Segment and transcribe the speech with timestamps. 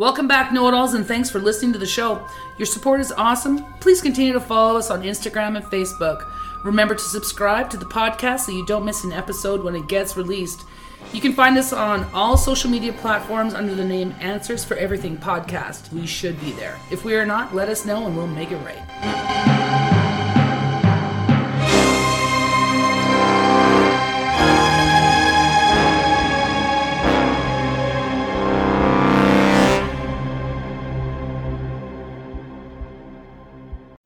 [0.00, 2.26] Welcome back, know it alls, and thanks for listening to the show.
[2.56, 3.62] Your support is awesome.
[3.80, 6.26] Please continue to follow us on Instagram and Facebook.
[6.64, 10.16] Remember to subscribe to the podcast so you don't miss an episode when it gets
[10.16, 10.64] released.
[11.12, 15.18] You can find us on all social media platforms under the name Answers for Everything
[15.18, 15.92] Podcast.
[15.92, 16.78] We should be there.
[16.90, 19.59] If we are not, let us know and we'll make it right.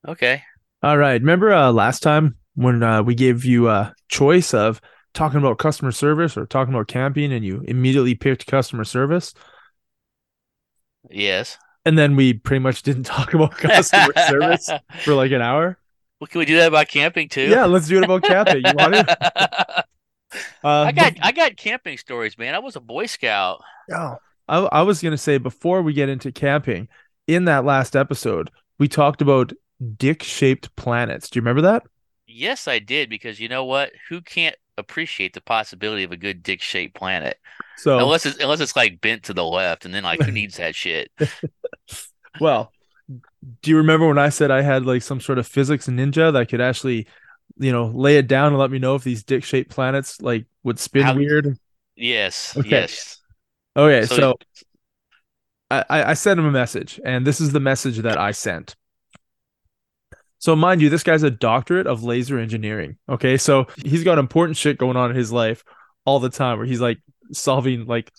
[0.06, 0.42] Okay.
[0.82, 1.20] All right.
[1.20, 4.80] Remember uh, last time when uh, we gave you a choice of
[5.14, 9.32] talking about customer service or talking about camping and you immediately picked customer service?
[11.10, 11.58] Yes.
[11.86, 14.70] And then we pretty much didn't talk about customer service
[15.04, 15.78] for like an hour.
[16.20, 17.48] Well, can we do that about camping too?
[17.48, 18.62] Yeah, let's do it about camping.
[18.64, 19.84] You want to?
[20.64, 22.56] Uh, I got I got camping stories, man.
[22.56, 23.62] I was a Boy Scout.
[23.92, 24.16] Oh,
[24.48, 26.88] I, I was going to say before we get into camping,
[27.28, 29.52] in that last episode, we talked about
[29.96, 31.30] dick shaped planets.
[31.30, 31.82] Do you remember that?
[32.26, 33.90] Yes, I did because you know what?
[34.08, 37.38] Who can't appreciate the possibility of a good dick shaped planet?
[37.76, 40.56] So, unless it's unless it's like bent to the left, and then like who needs
[40.56, 41.10] that shit?
[42.40, 42.72] well,
[43.62, 46.48] do you remember when I said I had like some sort of physics ninja that
[46.48, 47.06] could actually,
[47.58, 50.46] you know, lay it down and let me know if these dick shaped planets like
[50.62, 51.58] would spin How- weird?
[51.96, 52.70] Yes, Okay.
[52.70, 53.20] yes.
[53.76, 54.34] Okay, So- so,
[55.70, 58.76] I, I I sent him a message, and this is the message that I sent.
[60.44, 62.98] So mind you, this guy's a doctorate of laser engineering.
[63.08, 65.64] Okay, so he's got important shit going on in his life
[66.04, 66.98] all the time, where he's like
[67.32, 68.12] solving like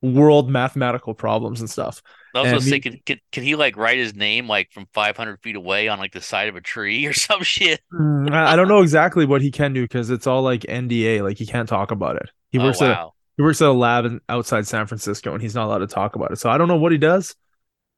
[0.00, 2.00] world mathematical problems and stuff.
[2.34, 4.70] I was gonna And say, he- can, can can he like write his name like
[4.70, 7.80] from 500 feet away on like the side of a tree or some shit?
[7.92, 11.36] Mm, I don't know exactly what he can do because it's all like NDA, like
[11.36, 12.30] he can't talk about it.
[12.50, 15.42] He oh works at a, he works at a lab in, outside San Francisco, and
[15.42, 16.36] he's not allowed to talk about it.
[16.38, 17.34] So I don't know what he does,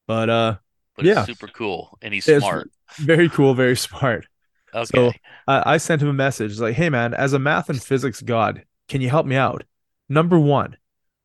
[0.07, 0.57] but uh,
[0.97, 1.19] But yeah.
[1.21, 2.71] it's super cool, and he's It's smart.
[2.99, 4.27] Very cool, very smart.
[4.75, 4.85] Okay.
[4.87, 5.13] So
[5.47, 8.65] I, I sent him a message like, "Hey man, as a math and physics god,
[8.89, 9.65] can you help me out?
[10.09, 10.77] Number one,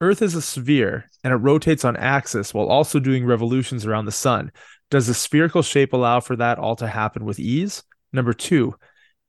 [0.02, 4.12] Earth is a sphere and it rotates on axis while also doing revolutions around the
[4.12, 4.52] sun.
[4.90, 7.84] Does the spherical shape allow for that all to happen with ease?
[8.14, 8.76] Number two,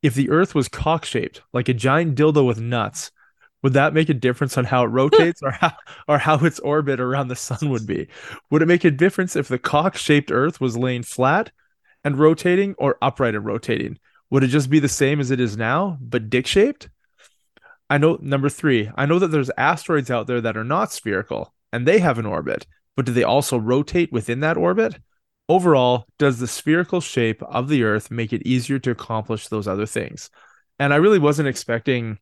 [0.01, 3.11] if the Earth was cock shaped, like a giant dildo with nuts,
[3.61, 5.73] would that make a difference on how it rotates or how
[6.07, 8.07] or how its orbit around the sun would be?
[8.49, 11.51] Would it make a difference if the cock shaped Earth was laying flat
[12.03, 13.99] and rotating or upright and rotating?
[14.29, 16.89] Would it just be the same as it is now, but dick shaped?
[17.89, 21.53] I know number three, I know that there's asteroids out there that are not spherical
[21.73, 24.97] and they have an orbit, but do they also rotate within that orbit?
[25.49, 29.85] Overall, does the spherical shape of the Earth make it easier to accomplish those other
[29.85, 30.29] things?
[30.79, 32.19] And I really wasn't expecting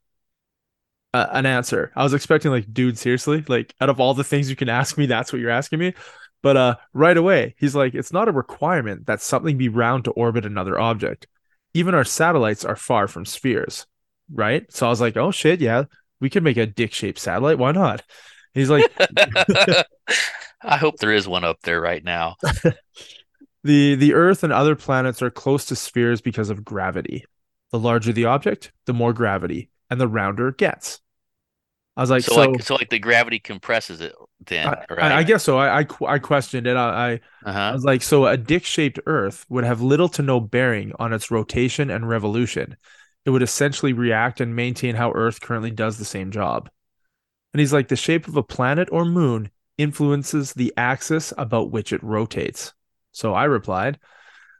[1.13, 1.91] uh, an answer.
[1.95, 4.97] I was expecting like, dude, seriously, like out of all the things you can ask
[4.97, 5.93] me, that's what you're asking me.
[6.41, 10.11] But uh, right away, he's like, it's not a requirement that something be round to
[10.11, 11.27] orbit another object.
[11.73, 13.85] Even our satellites are far from spheres,
[14.31, 14.71] right?
[14.71, 15.83] So I was like, oh shit, yeah,
[16.19, 17.57] we could make a dick-shaped satellite.
[17.57, 18.03] Why not?
[18.53, 18.91] He's like,
[20.61, 22.35] I hope there is one up there right now.
[23.63, 27.25] the the Earth and other planets are close to spheres because of gravity.
[27.71, 31.01] The larger the object, the more gravity, and the rounder it gets.
[31.99, 34.15] I was like, so, so, like so like the gravity compresses it
[34.45, 35.11] then, I, right?
[35.11, 35.57] I, I guess so.
[35.57, 36.77] I, I I questioned it.
[36.77, 37.71] I, I I uh-huh.
[37.73, 41.29] was like, so a dick shaped Earth would have little to no bearing on its
[41.29, 42.77] rotation and revolution.
[43.25, 46.69] It would essentially react and maintain how Earth currently does the same job.
[47.53, 51.91] And he's like, the shape of a planet or moon influences the axis about which
[51.91, 52.73] it rotates.
[53.11, 53.99] So I replied,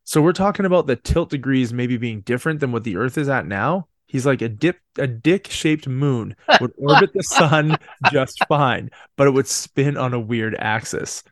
[0.03, 3.29] so we're talking about the tilt degrees maybe being different than what the Earth is
[3.29, 3.88] at now.
[4.09, 7.77] He's like a dip, a dick-shaped moon would orbit the sun
[8.11, 11.23] just fine, but it would spin on a weird axis.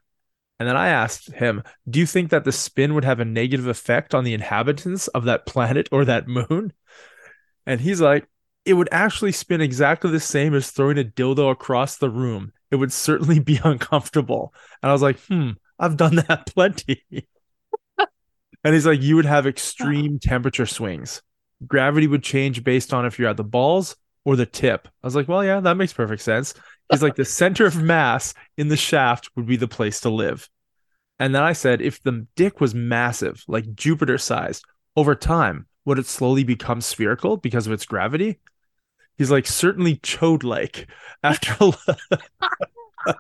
[0.60, 3.66] And then I asked him, Do you think that the spin would have a negative
[3.68, 6.72] effect on the inhabitants of that planet or that moon?
[7.66, 8.28] And he's like,
[8.64, 12.54] It would actually spin exactly the same as throwing a dildo across the room.
[12.70, 14.54] It would certainly be uncomfortable.
[14.84, 17.04] And I was like, Hmm, I've done that plenty.
[18.64, 21.24] and he's like, You would have extreme temperature swings.
[21.66, 23.96] Gravity would change based on if you're at the balls
[24.26, 24.88] or the tip.
[25.04, 26.54] I was like, Well, yeah, that makes perfect sense.
[26.92, 30.50] He's like, The center of mass in the shaft would be the place to live.
[31.20, 34.64] And then I said, if the dick was massive, like Jupiter sized,
[34.96, 38.40] over time, would it slowly become spherical because of its gravity?
[39.18, 40.88] He's like, certainly chode like.
[41.24, 43.16] After a,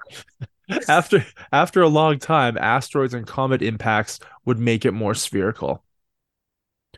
[0.87, 5.83] after after a long time, asteroids and comet impacts would make it more spherical.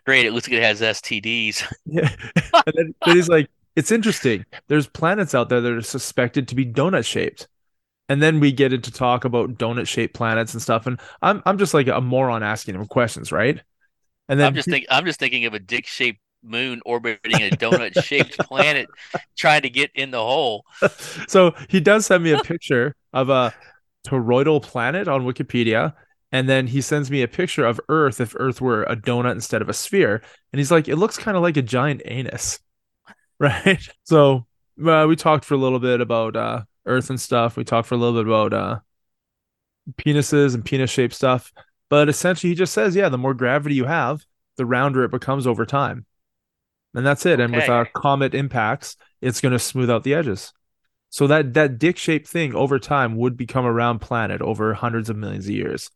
[0.10, 0.26] Great.
[0.26, 1.72] It looks like it has STDs.
[1.86, 2.10] Yeah.
[2.66, 4.44] and then, then he's like, it's interesting.
[4.68, 7.48] There's planets out there that are suspected to be donut shaped.
[8.10, 10.88] and then we get into talk about donut shaped planets and stuff.
[10.88, 13.62] And I'm I'm just like a moron asking him questions, right?
[14.28, 17.52] And then I'm just think I'm just thinking of a dick shaped moon orbiting a
[17.52, 18.90] donut shaped planet
[19.38, 20.66] trying to get in the hole.
[21.28, 23.54] so he does send me a picture of a
[24.08, 25.94] toroidal planet on Wikipedia.
[26.32, 29.62] And then he sends me a picture of Earth if Earth were a donut instead
[29.62, 30.22] of a sphere.
[30.52, 32.60] And he's like, it looks kind of like a giant anus.
[33.42, 33.80] Right.
[34.04, 34.48] So
[34.86, 37.56] uh, we talked for a little bit about uh, Earth and stuff.
[37.56, 38.80] We talked for a little bit about uh,
[39.96, 41.54] penises and penis shaped stuff.
[41.90, 44.26] But essentially, he just says, yeah, the more gravity you have,
[44.58, 46.06] the rounder it becomes over time.
[46.94, 47.40] And that's it.
[47.40, 47.44] Okay.
[47.44, 50.54] And with our comet impacts, it's going to smooth out the edges.
[51.12, 55.10] So that that dick shaped thing over time would become a round planet over hundreds
[55.10, 55.90] of millions of years.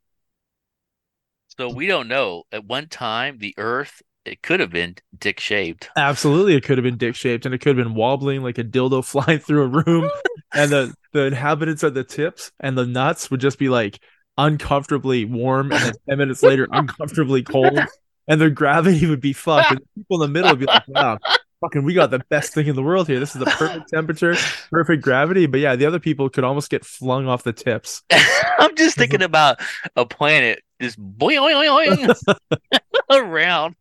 [1.58, 2.44] So we don't know.
[2.52, 5.90] At one time, the Earth it could have been dick shaped.
[5.98, 8.64] Absolutely, it could have been dick shaped, and it could have been wobbling like a
[8.64, 10.10] dildo flying through a room,
[10.54, 14.00] and the the inhabitants of the tips and the nuts would just be like
[14.38, 17.80] uncomfortably warm, and then ten minutes later uncomfortably cold,
[18.28, 21.20] and their gravity would be fucked, and people in the middle would be like, "Wow,
[21.63, 23.19] fucking, we got the best thing in the world here.
[23.19, 24.36] This is the perfect temperature,
[24.71, 28.04] perfect gravity." But yeah, the other people could almost get flung off the tips.
[28.60, 29.60] I'm just thinking about
[29.95, 32.80] a planet just boing, boing, boing
[33.10, 33.75] around.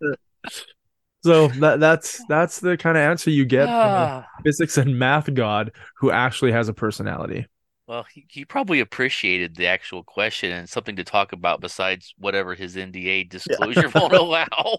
[1.24, 4.26] So that that's that's the kind of answer you get from ah.
[4.44, 7.46] physics and math god who actually has a personality.
[7.86, 12.54] Well, he, he probably appreciated the actual question and something to talk about besides whatever
[12.54, 14.00] his NDA disclosure yeah.
[14.00, 14.78] won't allow.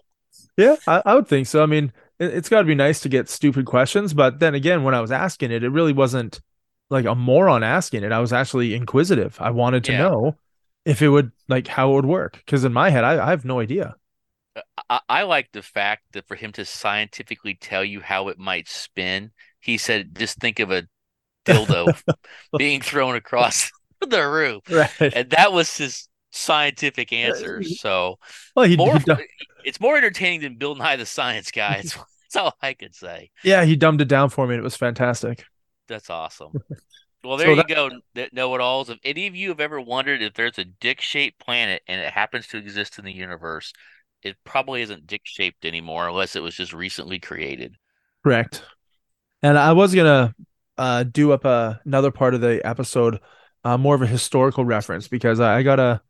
[0.58, 1.62] Yeah, I, I, would think so.
[1.62, 1.92] I mean,
[2.24, 5.12] it's got to be nice to get stupid questions, but then again, when I was
[5.12, 6.42] asking it, it really wasn't
[6.90, 8.12] like a moron asking it.
[8.12, 9.38] I was actually inquisitive.
[9.40, 9.98] I wanted to yeah.
[10.00, 10.38] know
[10.86, 13.46] if it would like how it would work because in my head, I, I have
[13.46, 13.96] no idea.
[14.56, 18.38] Uh, I, I like the fact that for him to scientifically tell you how it
[18.38, 20.88] might spin, he said, just think of a
[21.46, 22.00] dildo
[22.58, 23.72] being thrown across
[24.02, 24.62] the room.
[24.70, 25.14] Right.
[25.16, 27.64] And that was his scientific answer.
[27.64, 28.20] So
[28.56, 29.14] well, he, more, he
[29.66, 31.84] it's more entertaining than Bill Nye the Science Guy.
[32.34, 33.30] That's all I could say.
[33.44, 34.56] Yeah, he dumbed it down for me.
[34.56, 35.46] And it was fantastic.
[35.88, 36.54] That's awesome.
[37.26, 37.90] Well, there so you go,
[38.34, 38.90] know it alls.
[38.90, 42.12] If any of you have ever wondered if there's a dick shaped planet and it
[42.12, 43.72] happens to exist in the universe,
[44.24, 47.78] it probably isn't dick shaped anymore unless it was just recently created.
[48.24, 48.62] Correct.
[49.42, 50.36] And I was gonna
[50.78, 53.22] uh, do up a, another part of the episode,
[53.64, 56.02] uh, more of a historical reference because I, I got a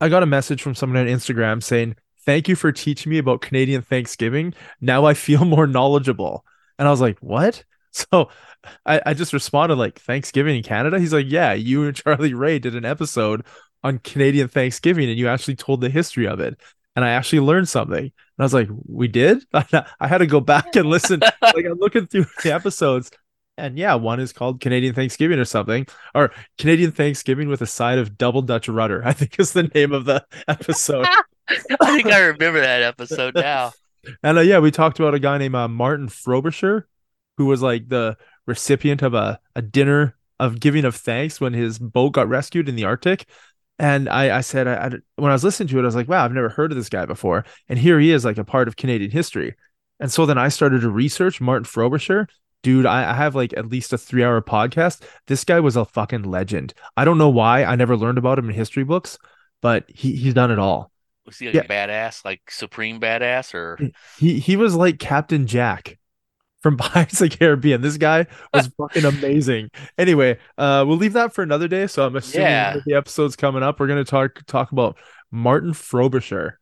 [0.00, 3.40] I got a message from someone on Instagram saying, "Thank you for teaching me about
[3.42, 4.54] Canadian Thanksgiving.
[4.80, 6.44] Now I feel more knowledgeable."
[6.78, 7.64] And I was like, "What?"
[7.96, 8.28] So
[8.84, 12.58] I, I just responded like, "Thanksgiving in Canada." He's like, "Yeah, you and Charlie Ray
[12.58, 13.44] did an episode
[13.84, 16.60] on Canadian Thanksgiving, and you actually told the history of it."
[16.96, 18.04] and I actually learned something.
[18.04, 21.20] And I was like, "We did." I had to go back and listen.
[21.20, 23.10] like I'm looking through the episodes,
[23.56, 27.98] and yeah, one is called Canadian Thanksgiving or something, or Canadian Thanksgiving with a side
[27.98, 29.02] of double Dutch rudder.
[29.04, 31.06] I think is the name of the episode.
[31.80, 33.72] I think I remember that episode now.
[34.22, 36.88] and uh, yeah, we talked about a guy named uh, Martin Frobisher,
[37.36, 41.78] who was like the recipient of a, a dinner of giving of thanks when his
[41.78, 43.26] boat got rescued in the Arctic.
[43.78, 46.08] And I, I said, I, I, when I was listening to it, I was like,
[46.08, 47.44] wow, I've never heard of this guy before.
[47.68, 49.54] And here he is, like a part of Canadian history.
[50.00, 52.28] And so then I started to research Martin Frobisher.
[52.62, 55.02] Dude, I, I have like at least a three hour podcast.
[55.26, 56.72] This guy was a fucking legend.
[56.96, 59.18] I don't know why I never learned about him in history books,
[59.60, 60.90] but he, he's done it all.
[61.26, 61.66] Was he like yeah.
[61.66, 63.78] badass, like supreme badass, or
[64.18, 65.98] he he was like Captain Jack
[66.64, 67.82] from Pirates of the Caribbean.
[67.82, 69.70] This guy was fucking amazing.
[69.98, 71.86] Anyway, uh, we'll leave that for another day.
[71.86, 72.76] So I'm assuming yeah.
[72.86, 73.78] the episode's coming up.
[73.78, 74.96] We're gonna talk talk about
[75.30, 76.58] Martin Frobisher.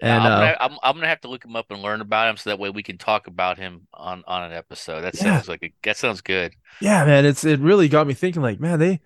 [0.00, 2.28] And I'm gonna, uh, I'm, I'm, gonna have to look him up and learn about
[2.28, 5.02] him so that way we can talk about him on on an episode.
[5.02, 5.22] That yeah.
[5.22, 6.52] sounds like a, that sounds good.
[6.80, 8.42] Yeah, man, it's it really got me thinking.
[8.42, 9.00] Like, man, they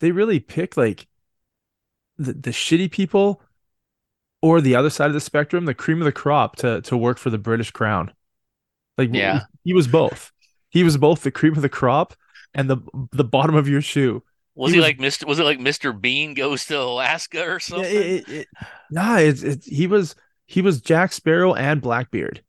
[0.00, 1.06] they really pick like
[2.18, 3.40] the, the shitty people
[4.42, 7.18] or the other side of the spectrum, the cream of the crop to to work
[7.18, 8.12] for the British Crown.
[8.98, 10.32] Like yeah, he was both.
[10.68, 12.14] He was both the cream of the crop
[12.52, 12.78] and the
[13.12, 14.22] the bottom of your shoe.
[14.54, 15.26] Was he, he was, like Mr.
[15.26, 15.98] Was it like Mr.
[15.98, 17.90] Bean goes to Alaska or something?
[17.90, 18.48] Yeah, it, it,
[18.90, 20.14] nah, it's it, he was
[20.46, 22.42] he was Jack Sparrow and Blackbeard.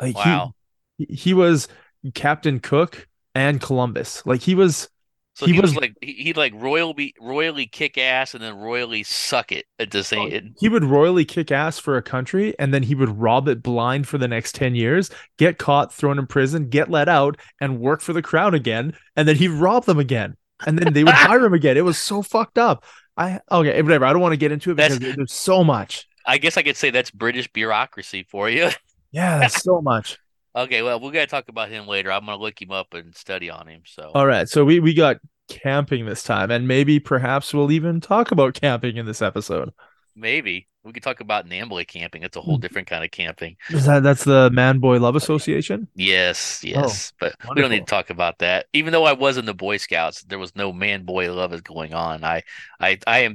[0.00, 0.54] Like wow.
[0.96, 1.68] he he was
[2.14, 4.24] Captain Cook and Columbus.
[4.24, 4.88] Like he was
[5.38, 9.04] so he, he was, was, like he'd like royally royally kick ass and then royally
[9.04, 10.48] suck it at the same.
[10.48, 13.62] Oh, he would royally kick ass for a country and then he would rob it
[13.62, 17.78] blind for the next ten years, get caught, thrown in prison, get let out, and
[17.78, 21.14] work for the crown again, and then he'd rob them again, and then they would
[21.14, 21.76] hire him again.
[21.76, 22.84] It was so fucked up.
[23.16, 24.06] I okay, eh, whatever.
[24.06, 26.08] I don't want to get into it because that's, there's so much.
[26.26, 28.70] I guess I could say that's British bureaucracy for you.
[29.12, 30.18] Yeah, that's so much.
[30.58, 32.10] Okay, well, we got to talk about him later.
[32.10, 33.82] I'm going to look him up and study on him.
[33.86, 34.48] So, all right.
[34.48, 38.96] So we we got camping this time, and maybe perhaps we'll even talk about camping
[38.96, 39.72] in this episode.
[40.16, 42.24] Maybe we could talk about Namboy camping.
[42.24, 42.60] It's a whole Hmm.
[42.60, 43.56] different kind of camping.
[43.70, 45.86] Is that that's the Man Boy Love Association?
[45.94, 48.66] Yes, yes, but we don't need to talk about that.
[48.72, 51.60] Even though I was in the Boy Scouts, there was no man boy love is
[51.60, 52.24] going on.
[52.24, 52.42] I,
[52.80, 53.34] I, I am,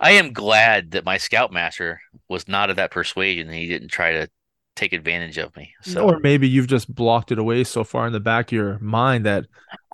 [0.00, 4.12] I am glad that my scoutmaster was not of that persuasion and he didn't try
[4.12, 4.30] to
[4.76, 5.72] take advantage of me.
[5.82, 8.78] So Or maybe you've just blocked it away so far in the back of your
[8.80, 9.46] mind that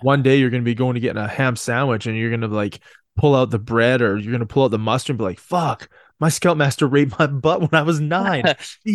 [0.02, 2.40] one day you're going to be going to get a ham sandwich and you're going
[2.40, 2.80] to like
[3.16, 5.38] pull out the bread or you're going to pull out the mustard and be like,
[5.38, 8.44] fuck, my scoutmaster raped my butt when I was nine.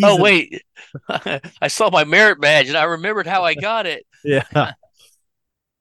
[0.04, 0.64] oh wait,
[1.10, 4.06] I saw my merit badge and I remembered how I got it.
[4.24, 4.44] Yeah.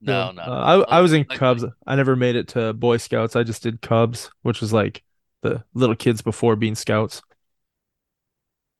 [0.01, 1.65] No, no, Uh, I, I was in Like- Cubs.
[1.87, 3.37] I never made it to Boy Scouts.
[3.37, 5.03] I just did Cubs, which was like
[5.43, 7.23] the little kids before being scouts.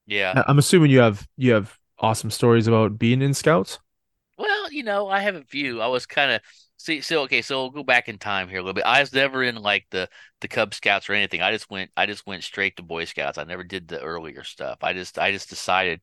[0.07, 0.43] Yeah.
[0.47, 3.79] I'm assuming you have you have awesome stories about being in scouts.
[4.37, 5.81] Well, you know, I have a few.
[5.81, 6.41] I was kind of
[6.77, 7.01] see.
[7.01, 8.85] So okay, so we'll go back in time here a little bit.
[8.85, 10.09] I was never in like the
[10.41, 11.41] the Cub Scouts or anything.
[11.43, 11.91] I just went.
[11.97, 13.39] I just went straight to Boy Scouts.
[13.39, 14.79] I never did the earlier stuff.
[14.83, 16.01] I just I just decided.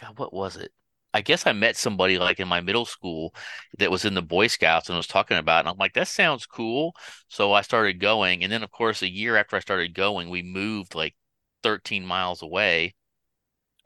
[0.00, 0.72] God, what was it?
[1.14, 3.34] I guess I met somebody like in my middle school
[3.78, 6.08] that was in the Boy Scouts and was talking about, it, and I'm like, that
[6.08, 6.94] sounds cool.
[7.28, 10.42] So I started going, and then of course, a year after I started going, we
[10.42, 11.16] moved like
[11.62, 12.94] 13 miles away.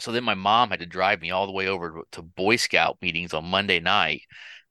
[0.03, 2.99] So then my mom had to drive me all the way over to Boy Scout
[3.01, 4.23] meetings on Monday night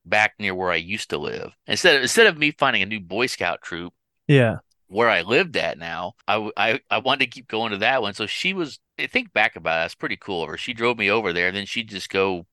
[0.05, 1.53] back near where I used to live.
[1.67, 3.93] Instead of, instead of me finding a new Boy Scout troop
[4.27, 4.57] Yeah.
[4.87, 8.13] where I lived at now, I I wanted to keep going to that one.
[8.13, 10.57] So she was, I think back about it, it's pretty cool of her.
[10.57, 12.45] She drove me over there, and then she'd just go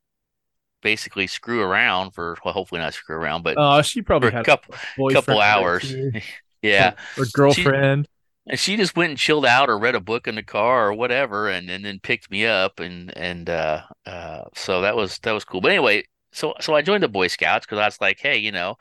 [0.83, 4.45] basically screw around for, well, hopefully not screw around, but Oh, she probably for a
[4.45, 4.75] couple,
[5.13, 5.93] couple hours.
[6.63, 6.95] yeah.
[7.19, 8.09] or girlfriend.
[8.49, 10.95] And she just went and chilled out or read a book in the car or
[10.95, 15.33] whatever and, and then picked me up and and uh uh so that was that
[15.33, 15.61] was cool.
[15.61, 18.53] But anyway so so I joined the Boy Scouts because I was like hey you
[18.53, 18.77] know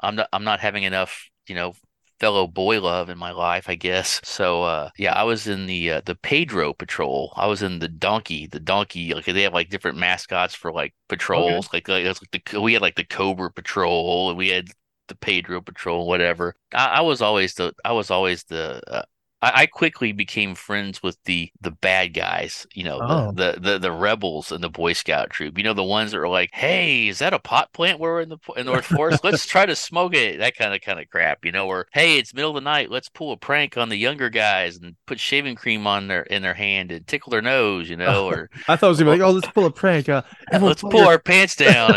[0.00, 1.74] I'm not I'm not having enough you know
[2.20, 4.20] fellow boy love in my life I guess.
[4.24, 7.32] So uh yeah I was in the uh, the Pedro patrol.
[7.36, 10.94] I was in the donkey the donkey like they have like different mascots for like
[11.08, 11.68] patrols.
[11.72, 14.68] Like like, it's like the we had like the Cobra patrol and we had
[15.10, 16.54] the Pedro Patrol, whatever.
[16.72, 19.02] I, I was always the I was always the uh,
[19.42, 23.32] I, I quickly became friends with the the bad guys, you know, Oh.
[23.32, 25.56] the, the the the rebels in the Boy Scout troop.
[25.56, 28.20] You know, the ones that are like, "Hey, is that a pot plant where we're
[28.20, 29.24] in the in North Forest?
[29.24, 31.66] Let's try to smoke it." That kind of kind of crap, you know.
[31.68, 32.90] Or, "Hey, it's middle of the night.
[32.90, 36.42] Let's pull a prank on the younger guys and put shaving cream on their in
[36.42, 38.26] their hand and tickle their nose," you know.
[38.26, 40.10] Or I thought it was gonna be like, oh, let's pull a prank.
[40.10, 40.20] Uh,
[40.60, 41.94] let's pull your- our pants down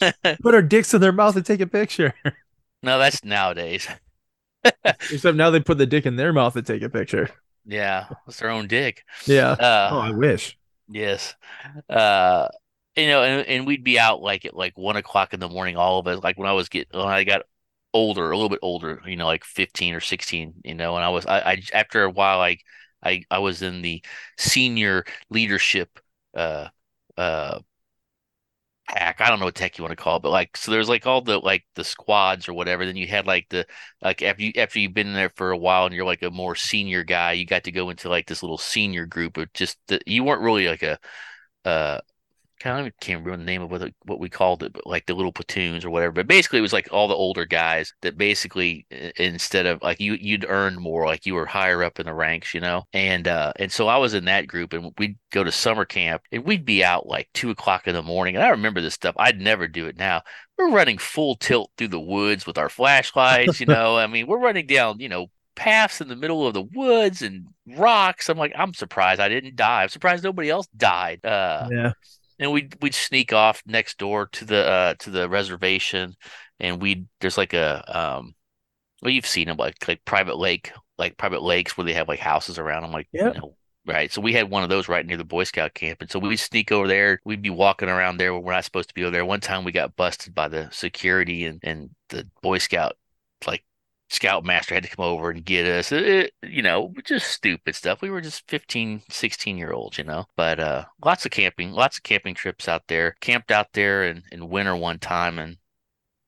[0.00, 2.14] and put our dicks in their mouth and take a picture.
[2.86, 3.86] No, that's nowadays.
[4.84, 7.28] Except now they put the dick in their mouth and take a picture.
[7.66, 9.04] Yeah, it's their own dick.
[9.26, 9.50] Yeah.
[9.50, 10.56] Uh, oh, I wish.
[10.88, 11.34] Yes.
[11.90, 12.48] Uh,
[12.94, 15.76] you know, and, and we'd be out like at like one o'clock in the morning,
[15.76, 16.22] all of us.
[16.22, 17.42] Like when I was get when I got
[17.92, 21.08] older, a little bit older, you know, like fifteen or sixteen, you know, and I
[21.08, 22.58] was I, I after a while I
[23.02, 24.02] I I was in the
[24.38, 25.98] senior leadership
[26.34, 26.68] uh
[27.16, 27.58] uh
[28.88, 29.20] pack.
[29.20, 31.06] I don't know what tech you want to call it, but like so there's like
[31.06, 32.86] all the like the squads or whatever.
[32.86, 33.66] Then you had like the
[34.02, 36.54] like after you after you've been there for a while and you're like a more
[36.54, 40.00] senior guy, you got to go into like this little senior group of just the,
[40.06, 40.98] you weren't really like a
[41.64, 42.00] uh
[42.60, 45.14] kind of can't remember the name of what what we called it, but like the
[45.14, 46.12] little platoons or whatever.
[46.12, 48.86] But basically, it was like all the older guys that basically
[49.16, 52.54] instead of like you you'd earned more, like you were higher up in the ranks,
[52.54, 52.84] you know.
[52.92, 56.22] And uh and so I was in that group, and we'd go to summer camp,
[56.32, 58.36] and we'd be out like two o'clock in the morning.
[58.36, 59.14] And I remember this stuff.
[59.18, 60.22] I'd never do it now.
[60.58, 63.96] We're running full tilt through the woods with our flashlights, you know.
[63.96, 65.26] I mean, we're running down, you know.
[65.54, 68.28] Paths in the middle of the woods and rocks.
[68.28, 69.84] I'm like, I'm surprised I didn't die.
[69.84, 71.24] I'm surprised nobody else died.
[71.24, 71.92] Uh, Yeah.
[72.38, 76.14] And we'd we'd sneak off next door to the uh to the reservation
[76.60, 78.34] and we'd there's like a um
[79.02, 82.20] well you've seen them like like private lake like private lakes where they have like
[82.20, 83.34] houses around them like Yep.
[83.34, 86.00] you know right so we had one of those right near the boy scout camp
[86.00, 88.88] and so we'd sneak over there we'd be walking around there when we're not supposed
[88.88, 92.28] to be over there one time we got busted by the security and and the
[92.42, 92.94] boy scout
[93.46, 93.64] like
[94.08, 97.74] scout master had to come over and get us it, it- you know just stupid
[97.74, 101.72] stuff we were just 15 16 year olds you know but uh lots of camping
[101.72, 105.56] lots of camping trips out there camped out there in, in winter one time and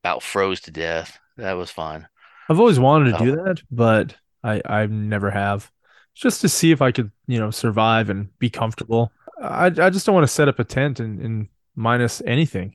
[0.03, 2.07] about froze to death that was fun
[2.49, 3.25] I've always wanted to Oh.
[3.27, 5.71] do that, but I I never have.
[6.15, 9.13] Just to see if I could, you know, survive and be comfortable.
[9.39, 12.75] I I just don't want to set up a tent and, and minus anything.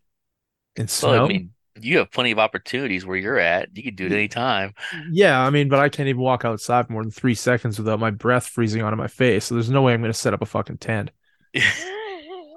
[0.77, 1.09] And snow.
[1.11, 1.49] well i mean
[1.81, 4.73] you have plenty of opportunities where you're at you could do it anytime
[5.11, 7.99] Yeah, I mean, but I can't even walk outside for more than three seconds without
[7.99, 9.45] my breath freezing onto my face.
[9.45, 11.11] So there's no way I'm going to set up a fucking tent.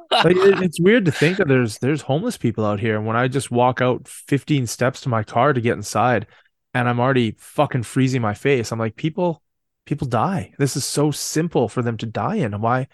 [0.09, 2.97] Like it, it's weird to think that there's there's homeless people out here.
[2.97, 6.27] And when I just walk out 15 steps to my car to get inside,
[6.73, 8.71] and I'm already fucking freezing my face.
[8.71, 9.43] I'm like, people,
[9.85, 10.53] people die.
[10.59, 12.61] This is so simple for them to die in.
[12.61, 12.87] Why,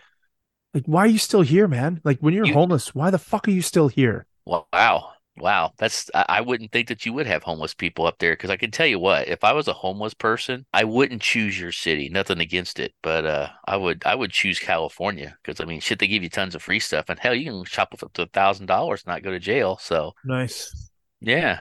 [0.72, 2.00] like, why are you still here, man?
[2.02, 4.26] Like, when you're You- homeless, why the fuck are you still here?
[4.46, 5.11] Wow.
[5.38, 5.72] Wow.
[5.78, 8.70] That's I wouldn't think that you would have homeless people up there because I can
[8.70, 12.08] tell you what, if I was a homeless person, I wouldn't choose your city.
[12.10, 15.98] Nothing against it, but uh I would I would choose California because I mean shit
[15.98, 18.26] they give you tons of free stuff and hell you can shop up to a
[18.26, 19.78] thousand dollars not go to jail.
[19.78, 20.90] So Nice.
[21.20, 21.60] yeah.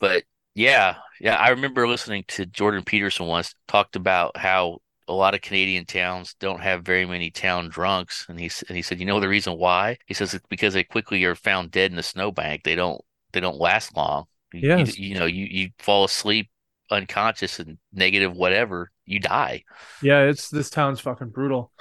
[0.00, 0.24] But
[0.54, 5.40] yeah, yeah, I remember listening to Jordan Peterson once talked about how a lot of
[5.40, 9.20] Canadian towns don't have very many town drunks, and he and he said, you know
[9.20, 9.98] the reason why?
[10.06, 12.62] He says it's because they quickly are found dead in the snowbank.
[12.64, 13.00] They don't
[13.32, 14.24] they don't last long.
[14.52, 14.98] You- you- Yes.
[14.98, 16.50] you, know, you you fall asleep
[16.90, 19.64] unconscious and negative whatever, you die.
[20.02, 21.72] Yeah, it's this town's fucking brutal.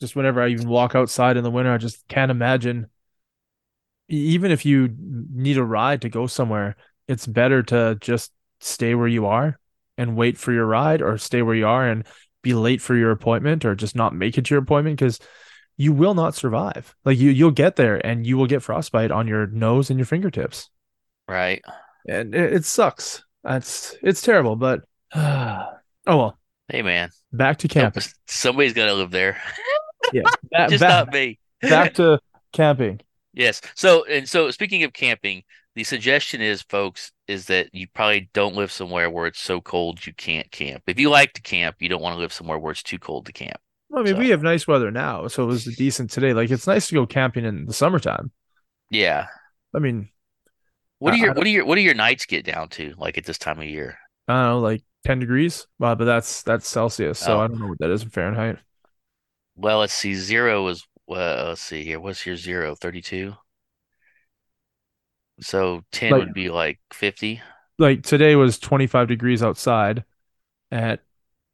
[0.00, 2.86] Just whenever I even walk outside in the winter, I just can't imagine.
[4.08, 6.76] Even if you need a ride to go somewhere,
[7.08, 8.30] it's better to just
[8.60, 9.58] stay where you are
[9.98, 12.06] and wait for your ride, or stay where you are and
[12.46, 15.18] be late for your appointment, or just not make it to your appointment because
[15.76, 16.94] you will not survive.
[17.04, 20.06] Like you, you'll get there and you will get frostbite on your nose and your
[20.06, 20.70] fingertips,
[21.28, 21.62] Right.
[22.08, 23.22] and it, it sucks.
[23.44, 24.80] That's it's terrible, but
[25.14, 25.66] oh
[26.06, 26.38] well.
[26.68, 28.02] Hey man, Back to camping.
[28.26, 29.40] somebody's got to live there.
[30.12, 30.22] Yeah,
[30.52, 31.38] back, Just back, not me.
[31.62, 32.20] back to
[32.52, 33.00] camping.
[33.32, 33.60] Yes.
[33.74, 35.42] So, and so speaking of camping,
[35.76, 40.04] the suggestion is, folks, is that you probably don't live somewhere where it's so cold
[40.06, 40.82] you can't camp.
[40.86, 43.26] If you like to camp, you don't want to live somewhere where it's too cold
[43.26, 43.58] to camp.
[43.90, 46.32] Well, I mean, So- we have nice weather now, so it was decent today.
[46.32, 48.32] Like, it's nice to go camping in the summertime.
[48.90, 49.26] Yeah.
[49.74, 50.08] I mean,
[50.98, 53.24] What do your what do your what do your nights get down to like at
[53.26, 53.98] this time of year?
[54.26, 57.40] I don't know, like 10 degrees, uh, but that's that's Celsius, so Oh.
[57.40, 58.56] I don't know what that is in Fahrenheit.
[59.56, 60.14] Well, let's see.
[60.14, 62.00] Zero is well, let's see here.
[62.00, 62.74] What's your zero?
[62.74, 63.34] 32?
[65.40, 67.40] So 10 Like- would be like 50.
[67.78, 70.04] Like today was 25 degrees outside,
[70.70, 70.98] and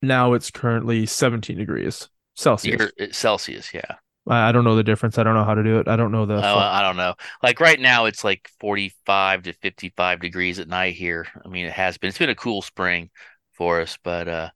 [0.03, 2.91] now it's currently 17 degrees Celsius.
[2.99, 3.97] You're, Celsius, yeah.
[4.29, 5.19] I, I don't know the difference.
[5.19, 5.89] I don't know how to do it.
[5.89, 6.35] I don't know the.
[6.37, 7.15] Oh, I don't know.
[7.43, 11.27] Like right now, it's like 45 to 55 degrees at night here.
[11.45, 12.09] I mean, it has been.
[12.09, 13.11] It's been a cool spring
[13.55, 14.51] for us, but uh,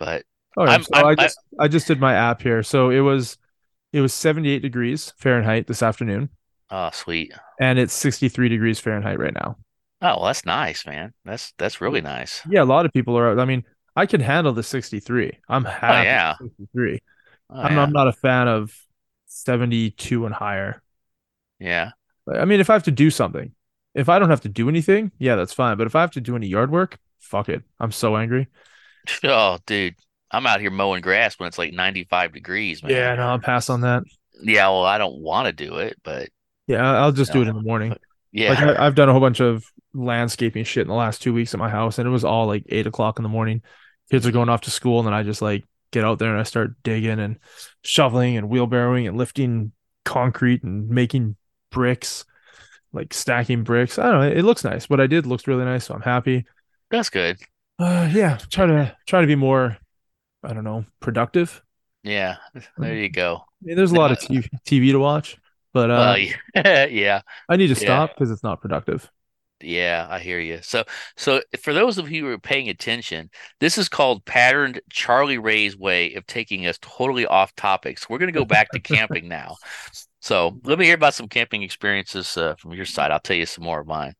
[0.00, 0.24] but
[0.56, 2.64] Oh, yeah, I'm- so I'm- I I- just I just did my app here.
[2.64, 3.38] So it was
[3.92, 6.30] it was 78 degrees Fahrenheit this afternoon,
[6.70, 7.32] oh, sweet.
[7.60, 9.56] and it's 63 degrees Fahrenheit right now.
[10.02, 11.12] Oh, well, that's nice, man.
[11.24, 12.42] That's that's really nice.
[12.48, 13.38] Yeah, a lot of people are.
[13.38, 13.64] I mean,
[13.96, 15.32] I can handle the 63.
[15.48, 15.98] I'm oh, happy.
[15.98, 16.34] with yeah.
[16.38, 16.98] 63.
[17.48, 17.82] Oh, I'm, yeah.
[17.82, 18.76] I'm not a fan of
[19.26, 20.82] 72 and higher.
[21.58, 21.90] Yeah.
[22.32, 23.52] I mean, if I have to do something,
[23.94, 25.78] if I don't have to do anything, yeah, that's fine.
[25.78, 27.62] But if I have to do any yard work, fuck it.
[27.80, 28.48] I'm so angry.
[29.22, 29.94] Oh, dude,
[30.32, 32.90] I'm out here mowing grass when it's like 95 degrees, man.
[32.90, 34.02] Yeah, no, I'll pass on that.
[34.42, 36.28] Yeah, well, I don't want to do it, but
[36.66, 37.94] Yeah, I'll just do it in the morning.
[38.32, 38.50] yeah.
[38.50, 41.54] Like I, I've done a whole bunch of landscaping shit in the last two weeks
[41.54, 43.62] at my house, and it was all like eight o'clock in the morning.
[44.10, 46.40] Kids are going off to school, and then I just like get out there and
[46.40, 47.38] I start digging and
[47.82, 49.72] shoveling and wheelbarrowing and lifting
[50.04, 51.36] concrete and making
[51.70, 52.24] bricks,
[52.92, 53.98] like stacking bricks.
[53.98, 54.28] I don't know.
[54.28, 54.90] It looks nice.
[54.90, 56.44] What I did looks really nice, so I'm happy.
[56.90, 57.38] That's good.
[57.78, 59.76] Uh, yeah, try to try to be more.
[60.42, 61.62] I don't know, productive.
[62.04, 62.36] Yeah.
[62.78, 63.36] There you go.
[63.38, 65.36] I mean, there's a lot of TV, TV to watch,
[65.76, 66.18] but uh, Well,
[66.64, 67.20] yeah, yeah.
[67.50, 69.10] I need to stop because it's not productive.
[69.60, 70.60] Yeah, I hear you.
[70.62, 70.84] So,
[71.18, 73.28] so for those of you who are paying attention,
[73.60, 77.98] this is called patterned Charlie Ray's way of taking us totally off topic.
[77.98, 79.56] So we're going to go back to camping now.
[80.20, 83.10] So let me hear about some camping experiences uh, from your side.
[83.10, 84.14] I'll tell you some more of mine.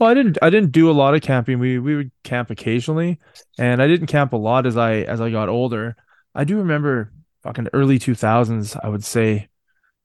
[0.00, 1.58] Well, I didn't I didn't do a lot of camping.
[1.58, 3.18] We we would camp occasionally,
[3.58, 5.94] and I didn't camp a lot as I as I got older.
[6.34, 9.48] I do remember fucking early 2000s, I would say.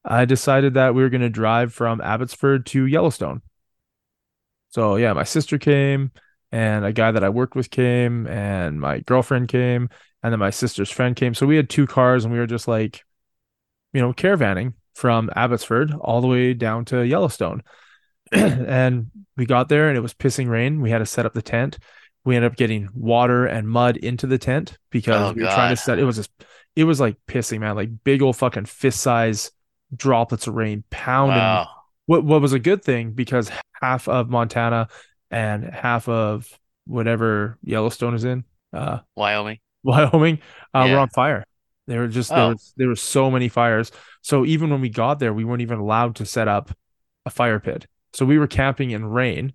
[0.07, 3.41] I decided that we were going to drive from Abbotsford to Yellowstone.
[4.69, 6.11] So, yeah, my sister came
[6.51, 9.89] and a guy that I worked with came and my girlfriend came
[10.23, 11.33] and then my sister's friend came.
[11.33, 13.03] So we had two cars and we were just like
[13.93, 17.63] you know, caravanning from Abbotsford all the way down to Yellowstone.
[18.31, 20.81] and we got there and it was pissing rain.
[20.81, 21.79] We had to set up the tent.
[22.25, 25.69] We ended up getting water and mud into the tent because Oh, we were trying
[25.69, 26.31] to set it was just
[26.75, 29.51] it was like pissing, man, like big old fucking fist size
[29.95, 31.37] droplets of rain pounding.
[31.37, 31.69] Wow.
[32.05, 34.87] What what was a good thing because half of Montana
[35.31, 36.47] and half of
[36.85, 39.59] whatever Yellowstone is in, uh Wyoming.
[39.83, 40.39] Wyoming,
[40.73, 40.99] uh, were Yeah.
[40.99, 41.43] on fire.
[41.87, 42.49] There were just there Oh.
[42.49, 43.91] was there were so many fires.
[44.21, 46.71] So even when we got there, we weren't even allowed to set up
[47.25, 47.87] a fire pit.
[48.13, 49.53] So we were camping in rain,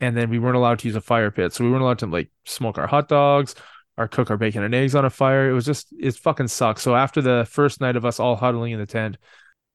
[0.00, 1.52] and then we weren't allowed to use a fire pit.
[1.52, 3.54] So we weren't allowed to like smoke our hot dogs
[3.96, 5.48] or cook our bacon and eggs on a fire.
[5.50, 6.82] It was just it fucking sucks.
[6.82, 9.16] So after the first night of us all huddling in the tent,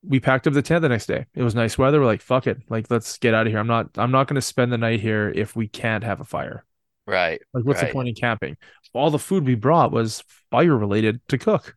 [0.03, 1.25] we packed up the tent the next day.
[1.35, 1.99] It was nice weather.
[1.99, 3.59] We're like, fuck it, like let's get out of here.
[3.59, 6.65] I'm not I'm not gonna spend the night here if we can't have a fire.
[7.07, 7.41] Right.
[7.53, 7.87] Like, what's right.
[7.87, 8.57] the point in camping?
[8.93, 11.75] All the food we brought was fire related to cook.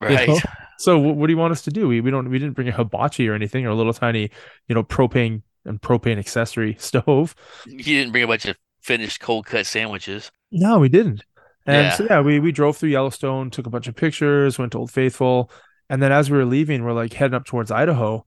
[0.00, 0.28] Right.
[0.28, 0.40] You know?
[0.78, 1.88] So what, what do you want us to do?
[1.88, 4.30] We we don't we didn't bring a hibachi or anything or a little tiny,
[4.68, 7.34] you know, propane and propane accessory stove.
[7.66, 10.30] You didn't bring a bunch of finished cold cut sandwiches.
[10.50, 11.24] No, we didn't.
[11.66, 11.92] And Yeah.
[11.92, 14.90] so yeah, we we drove through Yellowstone, took a bunch of pictures, went to Old
[14.90, 15.50] Faithful,
[15.88, 18.24] and then as we were leaving, we're like heading up towards Idaho,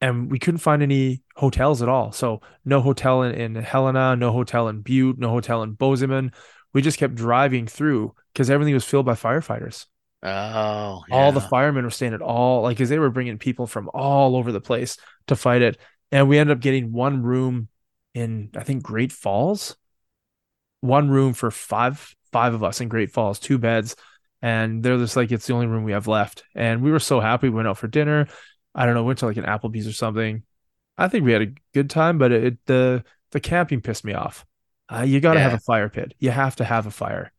[0.00, 2.12] and we couldn't find any hotels at all.
[2.12, 6.32] So no hotel in, in Helena, no hotel in Butte, no hotel in Bozeman.
[6.72, 9.86] We just kept driving through because everything was filled by firefighters.
[10.24, 13.90] Oh, All the firemen were staying at all like because they were bringing people from
[13.92, 15.78] all over the place to fight it,
[16.10, 17.68] and we ended up getting one room
[18.14, 19.76] in I think Great Falls,
[20.80, 23.96] one room for five five of us in Great Falls, two beds,
[24.42, 27.20] and they're just like it's the only room we have left, and we were so
[27.20, 27.48] happy.
[27.48, 28.28] We went out for dinner.
[28.74, 30.42] I don't know, went to like an Applebee's or something.
[30.98, 34.44] I think we had a good time, but it the the camping pissed me off.
[34.92, 36.14] Uh, you got to have a fire pit.
[36.18, 37.32] You have to have a fire.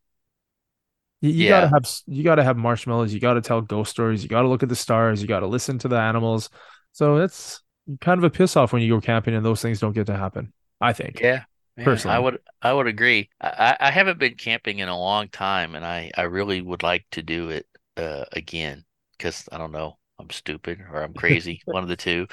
[1.21, 3.13] You, you gotta have you gotta have marshmallows.
[3.13, 4.23] You gotta tell ghost stories.
[4.23, 5.21] You gotta look at the stars.
[5.21, 6.49] You gotta listen to the animals.
[6.91, 7.61] So it's
[8.01, 10.17] kind of a piss off when you go camping and those things don't get to
[10.17, 10.51] happen.
[10.81, 11.21] I think.
[11.21, 11.45] Yeah.
[11.77, 12.05] Yeah, Personally.
[12.05, 13.29] I would I would agree.
[13.41, 16.83] I, I I haven't been camping in a long time, and I I really would
[16.83, 18.85] like to do it uh again
[19.17, 19.97] because I don't know.
[20.19, 22.27] I'm stupid or I'm crazy, one of the two.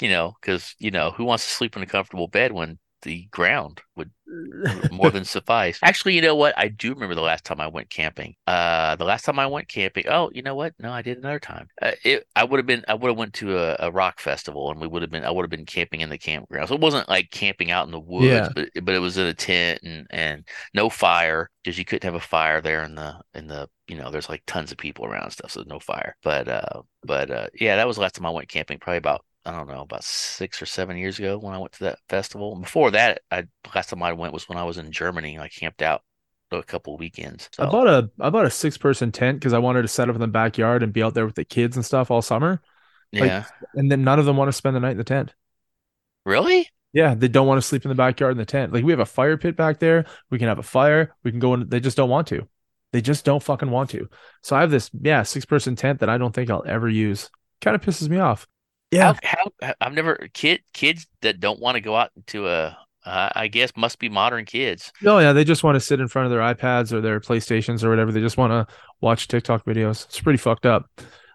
[0.00, 3.26] You know, because you know who wants to sleep in a comfortable bed when the
[3.30, 4.10] ground would
[4.90, 5.78] more than suffice.
[5.82, 6.54] Actually, you know what?
[6.56, 8.34] I do remember the last time I went camping.
[8.46, 10.04] Uh, the last time I went camping.
[10.08, 10.74] Oh, you know what?
[10.80, 11.68] No, I did another time.
[11.80, 12.84] Uh, it, I would have been.
[12.88, 15.24] I would have went to a, a rock festival, and we would have been.
[15.24, 16.68] I would have been camping in the campground.
[16.68, 18.48] So it wasn't like camping out in the woods, Yeah.
[18.54, 22.14] but but it was in a tent and and no fire because you couldn't have
[22.20, 25.24] a fire there in the in the you know there's like tons of people around
[25.24, 26.16] and stuff, so no fire.
[26.22, 28.78] But uh, but uh, yeah, that was the last time I went camping.
[28.78, 31.84] Probably about I don't know, about six or seven years ago when I went to
[31.84, 32.52] that festival.
[32.52, 35.38] And before that, I last time I went was when I was in Germany.
[35.38, 36.02] I camped out
[36.50, 37.48] a couple of weekends.
[37.58, 40.14] I bought a I bought a six person tent because I wanted to set up
[40.16, 42.60] in the backyard and be out there with the kids and stuff all summer.
[43.12, 45.32] like- yeah, And then none of them want to spend the night in the tent.
[46.24, 46.68] really?
[46.92, 48.72] Yeah, they don't want to sleep in the backyard in the tent.
[48.72, 50.06] Like we have a fire pit back there.
[50.30, 51.14] We can have a fire.
[51.24, 51.68] We can go in.
[51.68, 52.48] They just don't want to.
[52.92, 54.08] They just don't fucking want to.
[54.42, 57.28] So I have this, yeah, six person tent that I don't think I'll ever use.
[57.60, 58.46] Kind of pisses me off.
[58.96, 59.14] Yeah.
[59.22, 63.30] How, how I've never kid kids that don't want to go out to a uh,
[63.34, 64.92] I guess must be modern kids.
[65.00, 67.84] No, yeah, they just want to sit in front of their iPads or their PlayStations
[67.84, 68.10] or whatever.
[68.10, 70.06] They just want to watch TikTok videos.
[70.06, 70.90] It's pretty fucked up.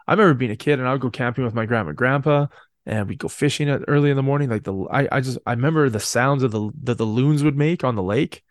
[0.05, 2.47] I remember being a kid and I would go camping with my grandma and grandpa
[2.85, 4.49] and we'd go fishing at early in the morning.
[4.49, 7.55] Like the I, I just I remember the sounds of the that the loons would
[7.55, 8.43] make on the lake.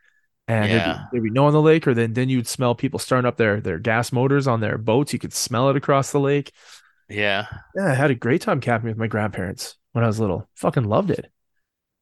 [0.48, 2.98] And there'd, be, there'd be no on the lake, or then then you'd smell people
[2.98, 5.12] starting up their their gas motors on their boats.
[5.12, 6.52] You could smell it across the lake.
[7.10, 7.46] Yeah.
[7.74, 10.48] Yeah, I had a great time camping with my grandparents when I was little.
[10.54, 11.30] Fucking loved it.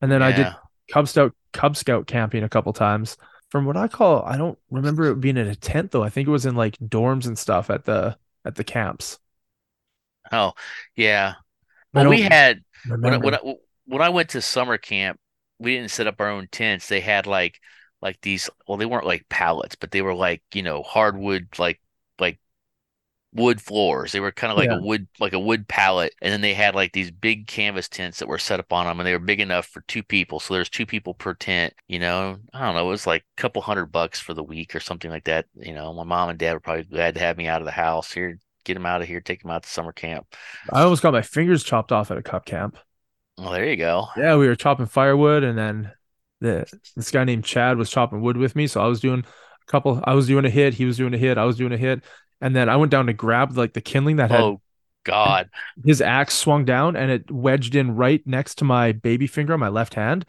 [0.00, 0.46] And then I did
[0.92, 3.16] Cub Scout Cub Scout camping a couple times.
[3.50, 6.04] From what I call, I don't remember it being in a tent though.
[6.04, 9.18] I think it was in like dorms and stuff at the at the camps.
[10.30, 10.52] Oh,
[10.94, 11.34] yeah.
[11.94, 13.54] Well, we had when I, when I,
[13.86, 15.18] when I went to summer camp,
[15.58, 16.88] we didn't set up our own tents.
[16.88, 17.58] They had like
[18.02, 18.50] like these.
[18.68, 21.80] Well, they weren't like pallets, but they were like you know hardwood like
[23.32, 24.12] wood floors.
[24.12, 24.76] They were kind of like Yeah.
[24.78, 28.18] a wood like a wood pallet, and then they had like these big canvas tents
[28.18, 30.40] that were set up on them, and they were big enough for two people.
[30.40, 31.74] So there's two people per tent.
[31.88, 32.86] You know, I don't know.
[32.86, 35.46] It was like a couple hundred bucks for the week or something like that.
[35.54, 37.72] You know, my mom and dad were probably glad to have me out of the
[37.72, 38.38] house here.
[38.64, 40.26] Get them out of here, take them out to summer camp.
[40.70, 42.76] I almost got my fingers chopped off at a cup camp.
[43.36, 44.08] Well, there you go.
[44.16, 45.92] Yeah, we were chopping firewood, and then
[46.40, 48.66] the this guy named Chad was chopping wood with me.
[48.66, 50.02] So I was doing a couple.
[50.04, 50.74] I was doing a hit.
[50.74, 51.38] He was doing a hit.
[51.38, 52.02] I was doing a hit,
[52.40, 54.60] and then I went down to grab like the kindling that had Oh
[55.04, 55.48] God.
[55.84, 59.60] his axe swung down and it wedged in right next to my baby finger on
[59.60, 60.24] my left hand,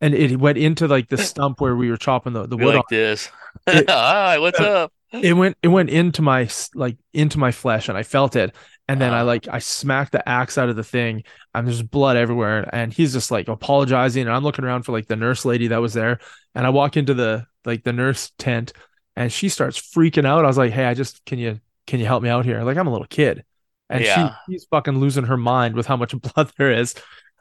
[0.00, 2.74] and it went into like the stump where we were chopping the, the wood.
[2.76, 2.84] like on.
[2.90, 3.28] this.
[3.66, 4.92] It- Hi, what's up?
[5.12, 8.54] It went it went into my like into my flesh, and I felt it.
[8.88, 9.24] And then I Ah.
[9.24, 12.66] like I smacked the axe out of the thing, and there's blood everywhere.
[12.72, 15.82] And he's just like apologizing, and I'm looking around for like the nurse lady that
[15.82, 16.18] was there,
[16.54, 18.72] and I walk into the like the nurse tent,
[19.16, 20.44] and she starts freaking out.
[20.44, 22.76] I was like, "Hey, I just can you can you help me out here?" Like
[22.76, 23.44] I'm a little kid,
[23.90, 24.34] and Yeah.
[24.46, 26.94] she she's fucking losing her mind with how much blood there is.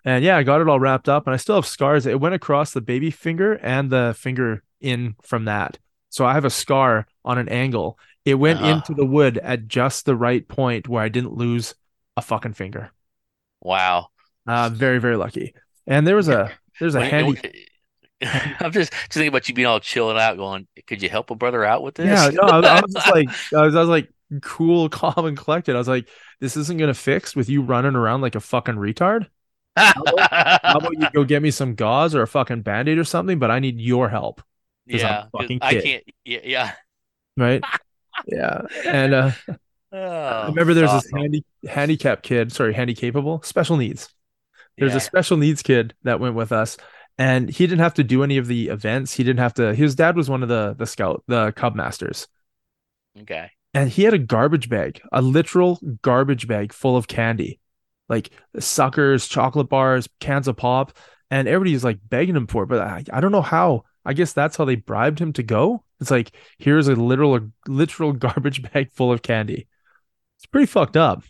[0.04, 2.06] And yeah, I got it all wrapped up, and I still have scars.
[2.06, 5.78] It went across the baby finger and the finger in from that.
[6.10, 7.98] So I have a scar on an angle.
[8.26, 8.70] It went Uh-huh.
[8.70, 11.76] into the wood at just the right point where I didn't lose
[12.18, 12.92] a fucking finger.
[13.62, 14.08] Wow.
[14.48, 15.54] Uh, very very lucky.
[15.88, 17.68] And there was a there's a When- handy.
[18.60, 21.36] I'm just just thinking about you being all chilling out, going, "Could you help a
[21.36, 23.80] brother out with this?" Yeah, no, I, was- I was just like I was, I
[23.80, 24.10] was like
[24.42, 25.76] cool, calm, and collected.
[25.76, 26.08] I was like,
[26.40, 29.28] this isn't gonna fix with you running around like a fucking retard.
[29.78, 29.94] How
[30.78, 33.40] about you go get me some gauze or a fucking band-aid or something?
[33.40, 34.42] But I need your help.
[34.86, 36.04] Yeah, I'm a fucking I can't.
[36.26, 36.72] Yeah, yeah.
[37.38, 37.64] Right?
[38.28, 38.62] yeah.
[38.86, 39.32] And uh
[39.94, 41.20] Oh, remember there's this awesome.
[41.20, 44.08] handy handicap kid, sorry, handicapable, special needs.
[44.78, 44.98] There's Yeah.
[44.98, 46.78] a special needs kid that went with us,
[47.18, 49.14] and he didn't have to do any of the events.
[49.14, 49.74] He didn't have to.
[49.76, 52.28] His dad was one of the the scout, the cub masters,
[53.20, 53.50] Okay.
[53.74, 57.60] and he had a garbage bag, a literal garbage bag full of candy,
[58.10, 60.94] like suckers, chocolate bars, cans of pop,
[61.30, 62.68] and everybody's like begging him for it.
[62.68, 63.84] But I, I don't know how.
[64.04, 65.84] I guess that's how they bribed him to go.
[66.00, 69.68] It's like here's a literal literal garbage bag full of candy.
[70.38, 71.24] It's pretty fucked up.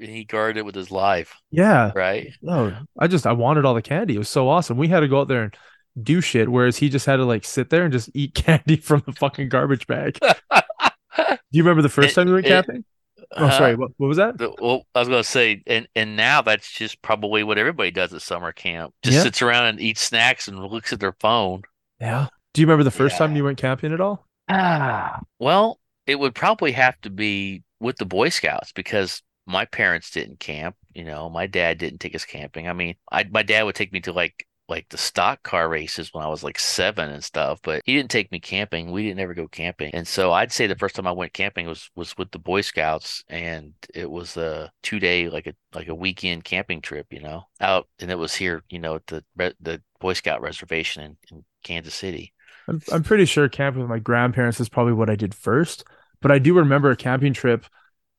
[0.00, 1.92] He guarded it with his life, Yeah.
[1.94, 2.32] right?
[2.42, 4.14] No, I just I wanted all the candy.
[4.16, 4.76] It was so awesome.
[4.76, 5.54] We had to go out there and
[6.02, 9.02] do shit, whereas he just had to like sit there and just eat candy from
[9.06, 10.18] the fucking garbage bag.
[10.20, 12.84] Do you remember the first It- time you went it- camping?
[13.32, 13.74] Oh, Uh, sorry.
[13.74, 14.38] What, what was that?
[14.38, 18.12] the- well, I was gonna say, and and now that's just probably what everybody does
[18.14, 18.94] at summer camp.
[19.02, 19.22] Just Yeah.
[19.22, 21.62] sits around and eats snacks and looks at their phone.
[22.00, 22.28] Yeah.
[22.54, 24.26] Do you remember the first time you went camping at all?
[24.48, 30.10] Ah, well, it would probably have to be with the Boy Scouts because my parents
[30.10, 30.76] didn't camp.
[30.92, 32.68] You know, my dad didn't take us camping.
[32.68, 36.12] I mean, I my dad would take me to like like the stock car races
[36.12, 38.90] when I was like seven and stuff, but he didn't take me camping.
[38.90, 39.94] We didn't ever go camping.
[39.94, 42.62] And so I'd say the first time I went camping was was with the Boy
[42.62, 47.20] Scouts and it was a two day like a like a weekend camping trip, you
[47.20, 51.16] know, out and it was here, you know, at the the Boy Scout reservation in,
[51.30, 52.32] in Kansas City.
[52.68, 55.84] I'm I'm pretty sure camping with my grandparents is probably what I did first,
[56.20, 57.66] but I do remember a camping trip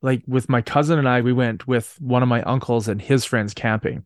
[0.01, 3.25] like with my cousin and I we went with one of my uncles and his
[3.25, 4.05] friends camping.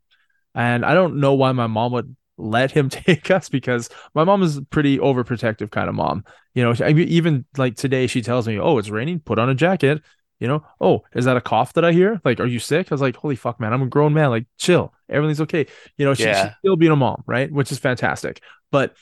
[0.53, 4.43] And I don't know why my mom would let him take us because my mom
[4.43, 6.23] is a pretty overprotective kind of mom.
[6.53, 10.01] You know, even like today she tells me, "Oh, it's raining, put on a jacket."
[10.39, 12.19] You know, "Oh, is that a cough that I hear?
[12.25, 14.29] Like, are you sick?" I was like, "Holy fuck, man, I'm a grown man.
[14.31, 14.93] Like, chill.
[15.09, 16.47] Everything's okay." You know, she, Yeah.
[16.49, 17.51] she's still being a mom, right?
[17.51, 18.41] Which is fantastic.
[18.71, 18.95] But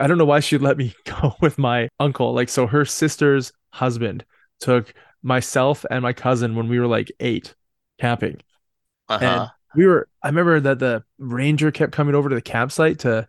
[0.00, 2.32] I don't know why she'd let me go with my uncle.
[2.34, 4.24] Like, so her sister's husband
[4.60, 4.92] took
[5.28, 7.54] myself and my cousin when we were like eight
[8.00, 8.40] camping.
[9.08, 9.48] Uh-huh.
[9.76, 13.28] We were, I remember that the ranger kept coming over to the campsite to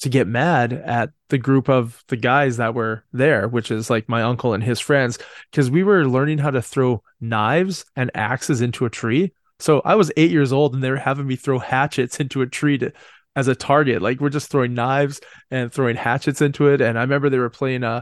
[0.00, 4.08] to get mad at the group of the guys that were there, which is like
[4.08, 5.18] my uncle and his friends,
[5.50, 9.34] because we were learning how to throw knives and axes into a tree.
[9.58, 12.46] So I was eight years old and they were having me throw hatchets into a
[12.46, 12.94] tree to,
[13.36, 14.00] as a target.
[14.00, 16.80] Like we're just throwing knives and throwing hatchets into it.
[16.80, 18.00] And I remember they were playing uh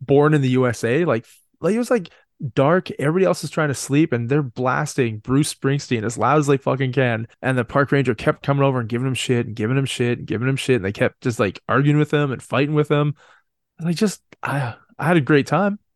[0.00, 1.04] Born in the USA.
[1.04, 1.26] Like
[1.60, 2.10] like it was like
[2.54, 2.90] dark.
[2.92, 6.56] Everybody else is trying to sleep and they're blasting Bruce Springsteen as loud as they
[6.56, 7.28] fucking can.
[7.42, 10.18] And the park ranger kept coming over and giving him shit and giving him shit
[10.18, 10.76] and giving him shit.
[10.76, 13.14] And they kept just like arguing with him and fighting with him.
[13.78, 15.78] And I just I I had a great time.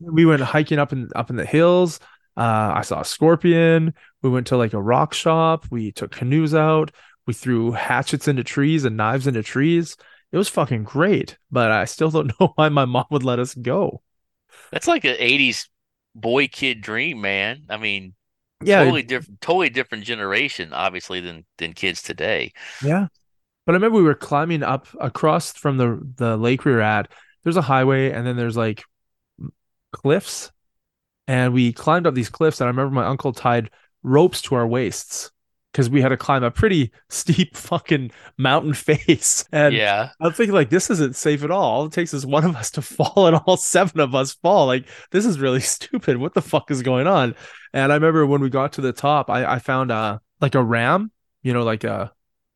[0.00, 2.00] We went hiking up in up in the hills.
[2.36, 3.94] Uh, I saw a scorpion.
[4.22, 5.66] We went to like a rock shop.
[5.70, 6.92] We took canoes out.
[7.26, 9.96] We threw hatchets into trees and knives into trees.
[10.30, 13.54] It was fucking great, but I still don't know why my mom would let us
[13.54, 14.02] go.
[14.72, 15.68] That's like an 80s
[16.14, 17.64] boy kid dream, man.
[17.68, 18.14] I mean,
[18.60, 22.52] Yeah, totally different totally different generation obviously than than kids today.
[22.80, 23.08] Yeah.
[23.66, 27.10] But I remember we were climbing up across from the the lake we were at.
[27.44, 28.84] There's a highway and then there's like
[29.92, 30.50] cliffs.
[31.28, 33.70] And we climbed up these cliffs and I remember my uncle tied
[34.02, 35.30] ropes to our waists
[35.72, 39.44] because we had to climb a pretty steep fucking mountain face.
[39.52, 40.10] And yeah.
[40.20, 41.62] I'm thinking like this isn't safe at all.
[41.62, 44.66] All it takes is one of us to fall and all seven of us fall.
[44.66, 46.16] Like this is really stupid.
[46.16, 47.34] What the fuck is going on?
[47.72, 50.62] And I remember when we got to the top, I, I found uh like a
[50.62, 51.10] ram,
[51.42, 52.12] you know, like a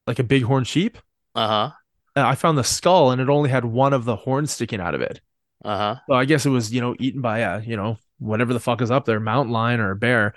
[0.06, 0.98] like a bighorn sheep.
[1.34, 1.70] Uh-huh.
[2.14, 4.94] And I found the skull and it only had one of the horns sticking out
[4.94, 5.20] of it.
[5.64, 5.96] Uh-huh.
[6.08, 8.82] So I guess it was, you know, eaten by a, you know, whatever the fuck
[8.82, 10.34] is up there, mountain lion or a bear.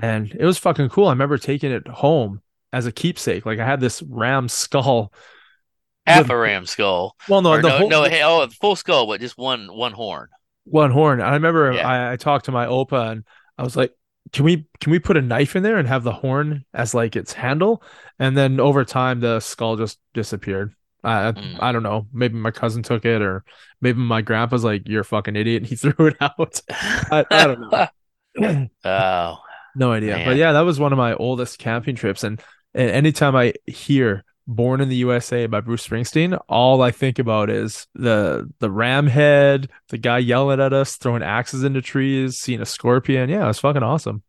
[0.00, 1.06] And it was fucking cool.
[1.08, 2.40] I remember taking it home
[2.72, 3.44] as a keepsake.
[3.44, 5.12] Like I had this ram skull.
[6.06, 7.16] Half The- a ram skull.
[7.28, 10.28] Well, no, the no, whole, no, hey, oh, full skull, but just one one horn.
[10.64, 11.20] one horn.
[11.20, 11.86] I remember Yeah.
[11.88, 13.24] I, I talked to my opa and
[13.58, 13.92] I was like,
[14.32, 17.14] can we can we put a knife in there and have the horn as like
[17.16, 17.82] its handle?
[18.18, 20.74] And then over time the skull just disappeared.
[21.04, 21.58] I Mm.
[21.60, 22.06] I don't know.
[22.12, 23.44] Maybe my cousin took it or
[23.80, 26.60] maybe my grandpa's like, You're a fucking idiot and he threw it out.
[26.70, 28.68] I, I don't know.
[28.84, 29.36] Oh,
[29.74, 30.18] no idea.
[30.18, 30.24] Man.
[30.24, 32.24] But yeah, that was one of my oldest camping trips.
[32.24, 32.40] And,
[32.74, 37.48] and anytime I hear Born in the USA by Bruce Springsteen, all I think about
[37.48, 42.60] is the the ram head, the guy yelling at us, throwing axes into trees, seeing
[42.60, 43.30] a scorpion.
[43.30, 44.22] Yeah, it was fucking awesome.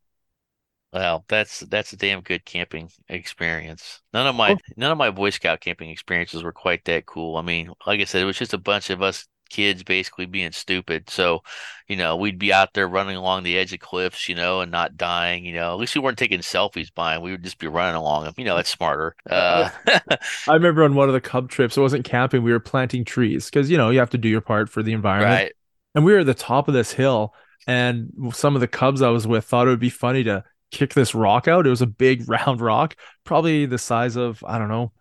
[0.92, 4.02] well, that's that's a damn good camping experience.
[4.14, 4.60] None of my Oh.
[4.78, 7.36] none of my Boy Scout camping experiences were quite that cool.
[7.38, 10.52] I mean, like I said, it was just a bunch of us kids basically being
[10.52, 11.10] stupid.
[11.10, 11.42] So,
[11.88, 14.72] you know, we'd be out there running along the edge of cliffs, you know, and
[14.72, 15.46] not dying.
[15.46, 17.24] You know, at least we weren't taking selfies by them.
[17.24, 18.34] We would just be running along them.
[18.38, 19.16] You know, that's smarter.
[19.30, 19.70] Uh,
[20.48, 22.44] I remember on one of the Cub trips, it wasn't camping.
[22.44, 24.94] We were planting trees because you know you have to do your part for the
[24.94, 25.46] environment.
[25.46, 25.54] right.
[25.96, 27.34] And we were at the top of this hill,
[27.68, 30.94] and some of the Cubs I was with thought it would be funny to kick
[30.94, 31.66] this rock out.
[31.68, 34.92] It was a big round rock, probably the size of I don't know,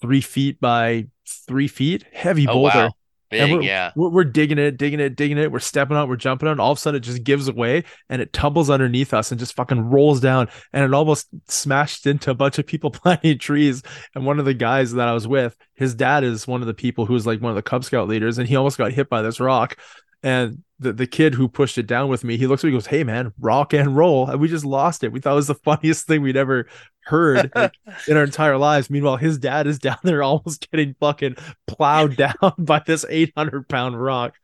[0.00, 1.08] three feet by
[1.48, 2.62] three feet, heavy Oh boulder.
[2.62, 2.94] wow.
[3.30, 3.92] Big, we're, yeah.
[3.94, 5.52] we're, we're digging it, digging it, digging it.
[5.52, 6.58] We're stepping on, we're jumping on.
[6.58, 9.54] All of a sudden, it just gives away and it tumbles underneath us and just
[9.54, 10.48] fucking rolls down.
[10.72, 13.82] And it almost smashed into a bunch of people planting trees.
[14.14, 16.74] And one of the guys that I was with, his dad is one of the
[16.74, 19.22] people who's like one of the Cub Scout leaders, and he almost got hit by
[19.22, 19.76] this rock.
[20.22, 22.76] And the, the kid who pushed it down with me, he looks at me, and
[22.76, 24.28] goes, Hey man, rock and roll.
[24.28, 25.12] And we just lost it.
[25.12, 26.66] We thought it was the funniest thing we'd ever
[27.02, 27.72] heard like,
[28.06, 28.90] in our entire lives.
[28.90, 34.00] Meanwhile, his dad is down there almost getting fucking plowed down by this 800 pound
[34.00, 34.34] rock.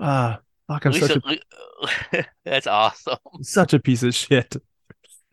[0.00, 1.38] Ah, fuck, I'm least such
[2.12, 3.18] a, that's awesome.
[3.42, 4.56] such a piece of shit.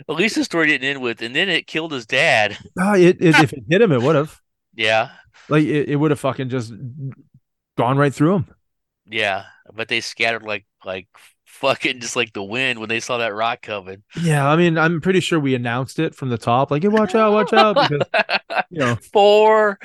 [0.10, 2.58] At least the story didn't end with, and then it killed his dad.
[2.78, 4.39] Ah, it, it, if it hit him, it would have.
[4.74, 5.12] Yeah.
[5.48, 6.74] Like, it, it would have fucking just
[7.78, 8.56] gone right through him.
[9.07, 9.43] Yeah.
[9.73, 11.07] But they scattered like, like
[11.45, 14.03] fucking just like the wind when they saw that rock coming.
[14.21, 17.15] Yeah, I mean, I'm pretty sure we announced it from the top, like, hey, watch
[17.15, 17.89] out, watch out.
[17.89, 18.07] Because,
[18.69, 19.79] you know, Four.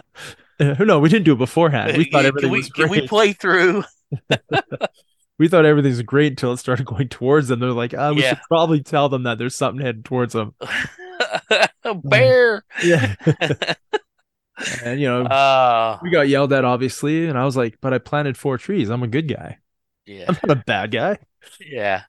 [0.60, 1.96] no, we didn't do it beforehand.
[1.96, 3.02] We thought Can everything we, was can great.
[3.02, 3.84] we play through?
[5.38, 7.60] we thought everything was great until it started going towards them.
[7.60, 8.30] They're like, ah, we Yeah.
[8.30, 10.54] should probably tell them that there's something headed towards them.
[11.84, 12.64] A bear.
[12.84, 13.14] Yeah.
[14.84, 17.26] And, you know, Oh, we got yelled at, obviously.
[17.28, 18.88] And I was like, but I planted four trees.
[18.90, 19.58] I'm a good guy.
[20.06, 20.26] yeah.
[20.28, 21.18] I'm not a bad guy.
[21.60, 22.02] Yeah.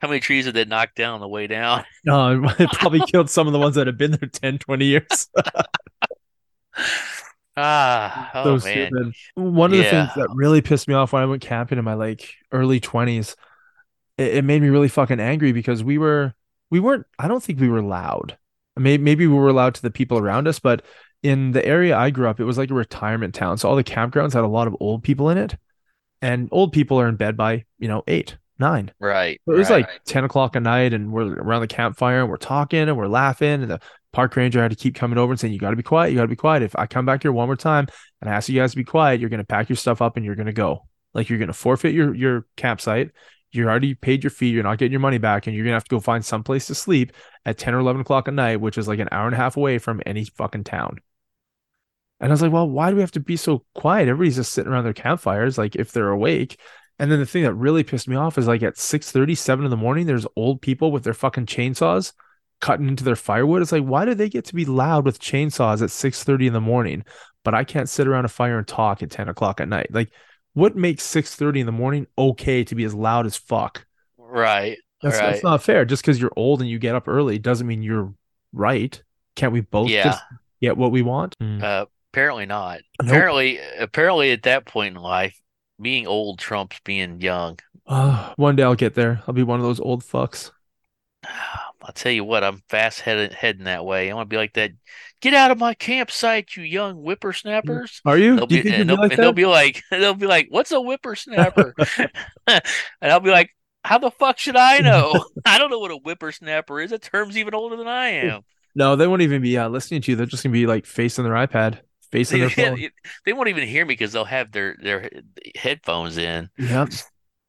[0.00, 1.84] How many trees did they knock down on the way down?
[2.04, 5.28] No, it probably killed some of the ones that have been there 10, 20 years.
[7.56, 8.88] Ah, oh So man.
[8.88, 9.14] stupid.
[9.36, 11.94] One of the things that really pissed me off when I went camping in my
[11.94, 13.36] like early 20s,
[14.18, 16.34] it, it made me really fucking angry because we were
[16.70, 18.38] we weren't I don't think we were loud.
[18.76, 20.84] Maybe maybe we were loud to the people around us, but
[21.24, 23.56] in the area I grew up, it was like a retirement town.
[23.56, 25.56] So all the campgrounds had a lot of old people in it.
[26.20, 28.92] And old people are in bed by, you know, eight, nine.
[29.00, 29.40] Right.
[29.46, 29.86] It was right.
[29.88, 33.08] like 10 o'clock at night, and we're around the campfire and we're talking and we're
[33.08, 33.62] laughing.
[33.62, 33.80] And the
[34.12, 36.10] park ranger had to keep coming over and saying, You got to be quiet.
[36.10, 36.62] You got to be quiet.
[36.62, 37.88] If I come back here one more time
[38.20, 40.16] and I ask you guys to be quiet, you're going to pack your stuff up
[40.16, 40.86] and you're going to go.
[41.14, 43.12] Like you're going to forfeit your, your campsite.
[43.50, 44.48] You already paid your fee.
[44.48, 45.46] You're not getting your money back.
[45.46, 47.12] And you're going to have to go find someplace to sleep
[47.46, 49.56] at 10 or 11 o'clock at night, which is like an hour and a half
[49.56, 50.98] away from any fucking town.
[52.20, 54.08] And I was like, Well, why do we have to be so quiet?
[54.08, 56.58] Everybody's just sitting around their campfires, like if they're awake.
[56.98, 59.70] And then the thing that really pissed me off is like at 6 7 in
[59.70, 62.12] the morning, there's old people with their fucking chainsaws
[62.60, 63.62] cutting into their firewood.
[63.62, 66.60] It's like, why do they get to be loud with chainsaws at 6 in the
[66.60, 67.04] morning,
[67.42, 69.88] but I can't sit around a fire and talk at 10 o'clock at night?
[69.90, 70.12] Like,
[70.54, 73.86] what makes 6 in the morning okay to be as loud as fuck?
[74.16, 74.78] right.
[75.02, 75.32] That's, right.
[75.32, 75.84] that's not fair.
[75.84, 78.14] Just because you're old and you get up early doesn't mean you're
[78.52, 79.02] right.
[79.36, 80.04] Can't we both Yeah.
[80.04, 80.22] just
[80.62, 81.36] get what we want?
[81.42, 82.80] Uh, apparently not.
[83.02, 83.08] Nope.
[83.10, 85.36] Apparently, apparently at that point in life,
[85.80, 87.58] being old trumps being young.
[87.86, 89.22] Uh, one day I'll get there.
[89.26, 90.52] I'll be one of those old fucks.
[91.26, 94.10] I'll tell you what, I'm fast headed heading that way.
[94.10, 94.70] I want to be like that.
[95.20, 98.00] Get out of my campsite, you young whippersnappers.
[98.06, 98.36] Are you?
[98.36, 100.80] They'll you be, and they'll, like and they'll be like, they'll be like, what's a
[100.80, 101.74] whippersnapper?
[102.46, 102.62] and
[103.02, 103.50] I'll be like,
[103.84, 105.26] how the fuck should I know?
[105.44, 106.90] I don't know what a whippersnapper is.
[106.90, 108.42] That term's even older than I am.
[108.74, 110.16] No, they won't even be uh, listening to you.
[110.16, 111.80] They're just gonna be like facing their iPad,
[112.14, 112.88] facing They, their phone.
[113.24, 115.10] they won't even hear me because they'll have their their
[115.56, 116.48] headphones in.
[116.58, 116.86] Yeah.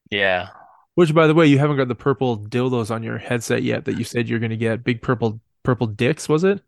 [0.10, 0.50] Yeah.
[0.96, 3.98] Which, by the way, you haven't got the purple dildos on your headset yet that
[3.98, 4.84] you said you're gonna get.
[4.84, 6.62] Big purple purple dicks, was it?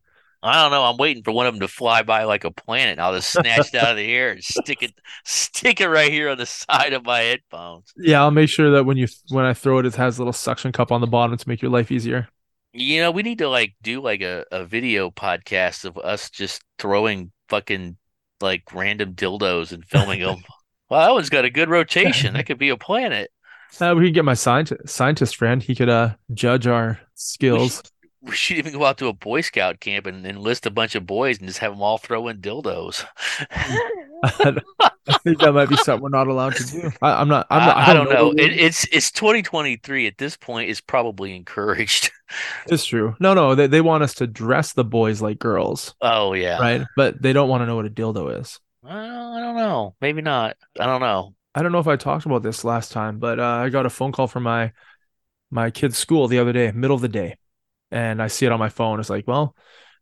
[0.43, 0.83] I don't know.
[0.83, 2.99] I'm waiting for one of them to fly by like a planet.
[2.99, 4.93] I'll just snatch it out of the air and stick it,
[5.25, 7.95] stick it right here on the side of my headphones.
[7.95, 10.33] Yeah, I'll make sure that when you when I throw it, it has a little
[10.33, 12.29] suction cup on the bottom to make your life easier.
[12.73, 16.61] You know, we need to like do like a, a video podcast of us just
[16.77, 17.97] throwing fucking
[18.41, 20.43] like random dildos and filming them.
[20.89, 22.35] Well, that one's got a good rotation.
[22.35, 23.29] That could be a planet.
[23.77, 25.61] Uh, we could get my scientist scientist friend.
[25.61, 27.83] He could uh judge our skills.
[28.21, 31.05] We should even go out to a Boy Scout camp and enlist a bunch of
[31.05, 33.05] boys and just have them all throw in dildos.
[34.23, 36.91] I think that might be something we're not allowed to do.
[37.01, 37.47] I, I'm not.
[37.49, 37.77] I'm not.
[37.77, 38.31] I, I don't know.
[38.31, 40.69] the It, it's it's 2023 at this point.
[40.69, 42.11] It's probably encouraged.
[42.65, 43.15] It's true.
[43.19, 43.55] No, no.
[43.55, 46.57] They they want us to dress the boys like girls, Oh yeah.
[46.59, 46.81] right?
[46.95, 48.59] But they don't want to know what a dildo is.
[48.81, 49.95] Well, I don't know.
[50.01, 50.57] Maybe not.
[50.79, 51.33] I don't know.
[51.55, 53.89] I don't know if I talked about this last time, but uh, I got a
[53.89, 54.73] phone call from my
[55.51, 57.37] my kid's school the other day, middle of the day,
[57.91, 58.99] and I see it on my phone.
[58.99, 59.55] It's like, well,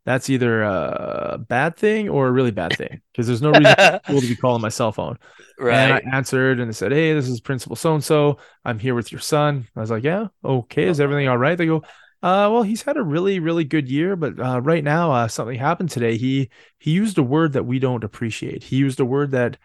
[0.05, 4.21] that's either a bad thing or a really bad thing because there's no reason to
[4.21, 5.17] be calling my cell phone.
[5.59, 5.75] Right.
[5.75, 8.37] And I answered and they said, Hey, this is Principal so and so.
[8.63, 9.67] I'm here with your son.
[9.75, 10.83] I was like, Yeah, okay.
[10.87, 11.57] Is everything all right?
[11.57, 11.83] They go,
[12.23, 15.59] uh, well, he's had a really, really good year, but uh, right now, uh, something
[15.59, 16.17] happened today.
[16.17, 16.49] He
[16.79, 18.63] he used a word that we don't appreciate.
[18.63, 19.57] He used a word that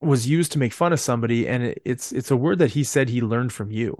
[0.00, 2.82] was used to make fun of somebody, and it, it's it's a word that he
[2.82, 3.96] said he learned from you.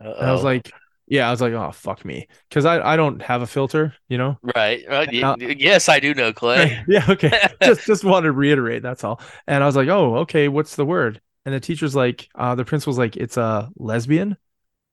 [0.00, 0.72] And I was like,
[1.06, 4.18] yeah, I was like, oh fuck me, because I I don't have a filter, you
[4.18, 4.38] know.
[4.42, 4.84] right.
[4.88, 5.22] right.
[5.22, 6.82] uh, yes, I do know, Clay.
[6.88, 7.48] yeah, okay.
[7.62, 8.82] just just wanted to reiterate.
[8.82, 9.20] That's all.
[9.46, 10.48] And I was like, oh, okay.
[10.48, 11.20] What's the word?
[11.44, 14.36] And the teacher's like, uh, the principal's like, it's a lesbian.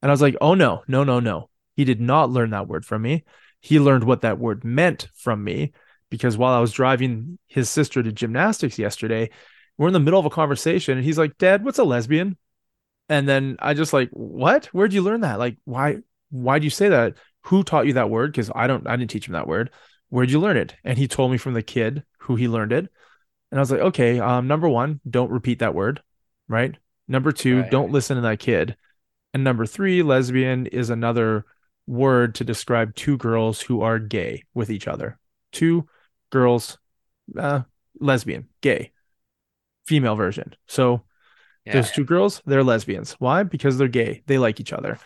[0.01, 1.49] And I was like, oh no, no, no, no.
[1.75, 3.23] He did not learn that word from me.
[3.61, 5.71] He learned what that word meant from me
[6.09, 9.29] because while I was driving his sister to gymnastics yesterday,
[9.77, 12.37] we're in the middle of a conversation and he's like, Dad, what's a lesbian?
[13.11, 14.67] And then I just like, what?
[14.67, 15.37] Where'd you learn that?
[15.37, 15.97] Like, why
[16.29, 17.15] why'd you say that?
[17.41, 18.31] Who taught you that word?
[18.31, 19.69] Because I don't I didn't teach him that word.
[20.07, 20.75] Where'd you learn it?
[20.85, 22.87] And he told me from the kid who he learned it.
[23.51, 26.01] And I was like, okay, um, number one, don't repeat that word,
[26.47, 26.73] right?
[27.09, 27.71] Number two, Right.
[27.71, 28.77] don't listen to that kid.
[29.33, 31.45] And number three, lesbian is another
[31.87, 35.19] word to describe two girls who are gay with each other.
[35.51, 35.85] Two
[36.29, 36.77] girls,
[37.37, 37.63] uh,
[37.99, 38.93] lesbian, gay,
[39.85, 40.55] female version.
[40.67, 41.03] So
[41.65, 41.73] Yeah.
[41.73, 43.13] there's two girls, they're lesbians.
[43.13, 43.43] Why?
[43.43, 44.23] Because they're gay.
[44.25, 44.97] They like each other.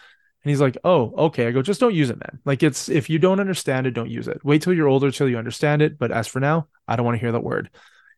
[0.45, 2.39] And he's like, "Oh, okay." I go, "Just don't use it, man.
[2.45, 4.45] Like it's if you don't understand it, don't use it.
[4.45, 7.15] Wait till you're older till you understand it, but as for now, I don't want
[7.15, 7.71] to hear that word."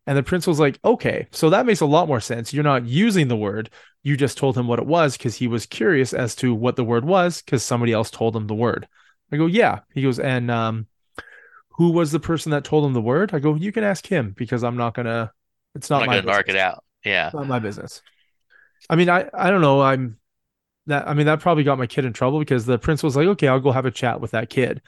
[0.05, 2.53] And the principal's like, "Okay, so that makes a lot more sense.
[2.53, 3.69] You're not using the word.
[4.03, 6.83] You just told him what it was because he was curious as to what the
[6.83, 8.89] word was because somebody else told him the word."
[9.31, 10.87] I go, "Yeah." He goes, "And um
[11.77, 14.33] who was the person that told him the word?" I go, "You can ask him
[14.37, 15.31] because I'm not going to
[15.75, 16.83] it's I'm not not my gonna nark it out.
[17.05, 17.27] Yeah.
[17.27, 18.01] It's not my business.
[18.89, 19.81] I mean, I I don't know.
[19.81, 20.17] I'm
[20.87, 21.07] that.
[21.07, 23.59] I mean, that probably got my kid in trouble because the principal's like, okay, I'll
[23.59, 24.81] go have a chat with that kid.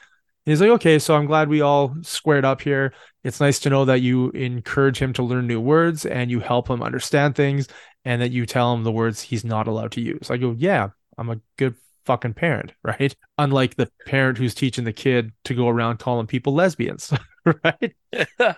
[0.46, 2.94] And he's like, okay, so I'm glad we all squared up here.
[3.24, 6.68] It's nice to know that you encourage him to learn new words and you help
[6.70, 7.68] him understand things,
[8.04, 10.30] and that you tell him the words he's not allowed to use.
[10.30, 10.88] I go, yeah,
[11.18, 11.74] I'm a good
[12.06, 13.14] fucking parent, right?
[13.38, 17.12] Unlike the parent who's teaching the kid to go around calling people lesbians,
[17.64, 17.94] right?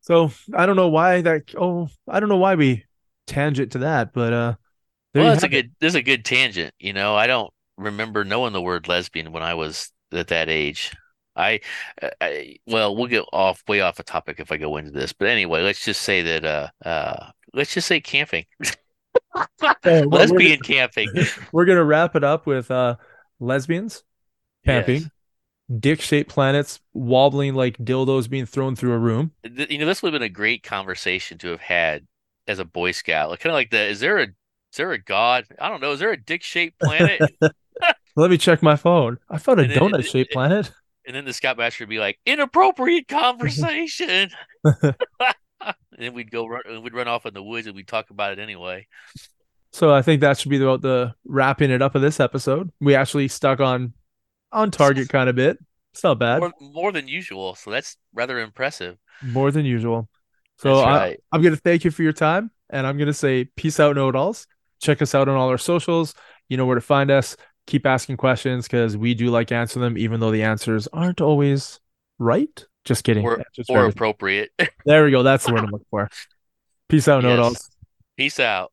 [0.00, 1.54] So I don't know why that.
[1.56, 2.84] Oh, I don't know why we
[3.26, 4.54] tangent to that, but uh,
[5.14, 5.50] there well, you that's a it.
[5.50, 5.72] good.
[5.80, 6.74] This is a good tangent.
[6.78, 10.92] You know, I don't remember knowing the word lesbian when I was at that age.
[11.36, 11.60] I,
[12.20, 15.28] I well, we'll get off way off the topic if I go into this, but
[15.28, 18.44] anyway, let's just say that uh uh let's just say camping,
[19.62, 21.08] Oh, we're- we're lesbian camping.
[21.52, 22.96] We're gonna wrap it up with uh,
[23.40, 24.04] lesbians
[24.66, 25.80] camping, Yes.
[25.80, 29.32] dick-shaped planets wobbling like dildos being thrown through a room.
[29.44, 32.06] You know, this would have been a great conversation to have had
[32.46, 33.30] as a Boy Scout.
[33.30, 35.46] Like kind of like the is there a is there a god?
[35.60, 35.92] I don't know.
[35.92, 37.20] Is there a dick-shaped planet?
[38.16, 39.18] Let me check my phone.
[39.30, 40.70] I found a donut-shaped planet.
[41.06, 44.30] And then the scoutmaster would be like, inappropriate conversation.
[44.64, 44.94] and
[45.98, 48.38] then we'd go run, we'd run off in the woods and we'd talk about it
[48.38, 48.86] anyway.
[49.70, 52.70] So I think that should be about the wrapping it up of this episode.
[52.80, 53.92] We actually stuck on
[54.50, 55.58] on target kind of bit.
[55.92, 56.40] It's not bad.
[56.40, 57.54] More, more than usual.
[57.54, 58.96] So that's rather impressive.
[59.22, 60.08] More than usual.
[60.58, 61.20] So I, right.
[61.32, 62.50] I'm going to thank you for your time.
[62.70, 64.46] And I'm going to say peace out, know it alls.
[64.80, 66.14] Check us out on all our socials.
[66.48, 67.36] You know where to find us.
[67.66, 71.80] Keep asking questions because we do like answering them, even though the answers aren't always
[72.18, 72.64] right.
[72.84, 73.24] Just kidding.
[73.24, 74.50] Or, for or appropriate.
[74.84, 75.22] there we go.
[75.22, 76.10] That's the word I'm looking for.
[76.88, 77.70] Peace out, know it alls.
[78.16, 78.72] Peace out.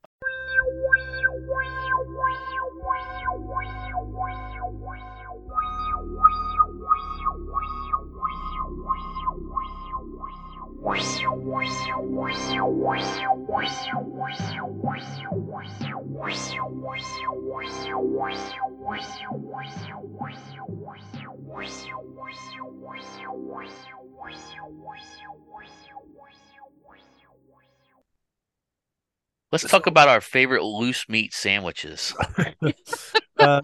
[29.51, 32.15] Let's talk about our favorite loose meat sandwiches.
[33.37, 33.61] uh,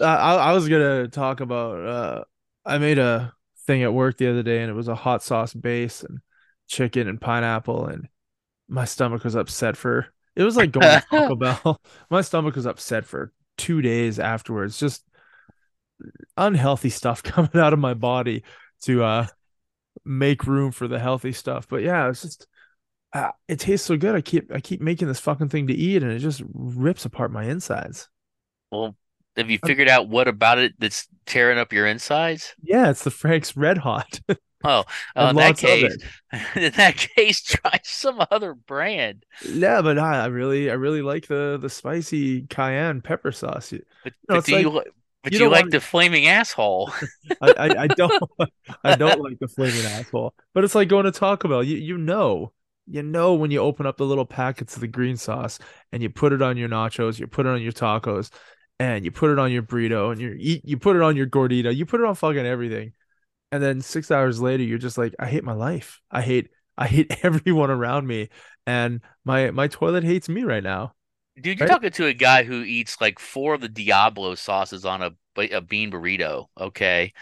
[0.00, 1.86] I, I was gonna talk about.
[1.86, 2.24] Uh,
[2.64, 3.34] I made a
[3.66, 6.20] thing at work the other day, and it was a hot sauce base and
[6.68, 8.08] chicken and pineapple, and
[8.68, 10.06] my stomach was upset for.
[10.36, 11.80] It was like going to Taco Bell.
[12.10, 14.78] My stomach was upset for two days afterwards.
[14.78, 15.02] Just
[16.36, 18.44] unhealthy stuff coming out of my body
[18.82, 19.26] to uh
[20.04, 21.66] make room for the healthy stuff.
[21.68, 22.46] But yeah, it's just.
[23.10, 24.14] Uh, it tastes so good.
[24.14, 27.32] I keep I keep making this fucking thing to eat, and it just rips apart
[27.32, 28.06] my insides.
[28.70, 28.94] Well,
[29.38, 32.54] have you figured out what about it that's tearing up your insides?
[32.62, 34.20] Yeah, it's the Frank's Red Hot.
[34.64, 34.84] Oh,
[35.16, 35.96] uh, in that case,
[36.56, 39.24] in that case, try some other brand.
[39.42, 43.72] Yeah, but I, I really, I really like the the spicy cayenne pepper sauce.
[43.72, 44.82] You But, know, but do like- you
[45.22, 46.92] But You you, like wanna- the flaming asshole.
[47.40, 48.22] I, I, I don't
[48.84, 50.34] I don't like the flaming asshole.
[50.54, 51.62] But it's like going to Taco Bell.
[51.64, 52.52] You you know.
[52.90, 55.58] You know when you open up the little packets of the green sauce
[55.92, 58.30] and you put it on your nachos, you put it on your tacos,
[58.80, 61.26] and you put it on your burrito and you eat you put it on your
[61.26, 62.94] gordita, you put it on fucking everything.
[63.52, 66.00] And then six hours later, you're just like, I hate my life.
[66.10, 68.28] I hate I hate everyone around me.
[68.66, 70.94] And my my toilet hates me right now.
[71.40, 71.68] Dude, you're Right?
[71.68, 75.12] talking to a guy who eats like four of the Diablo sauces on a
[75.52, 76.46] a bean burrito.
[76.58, 77.12] Okay,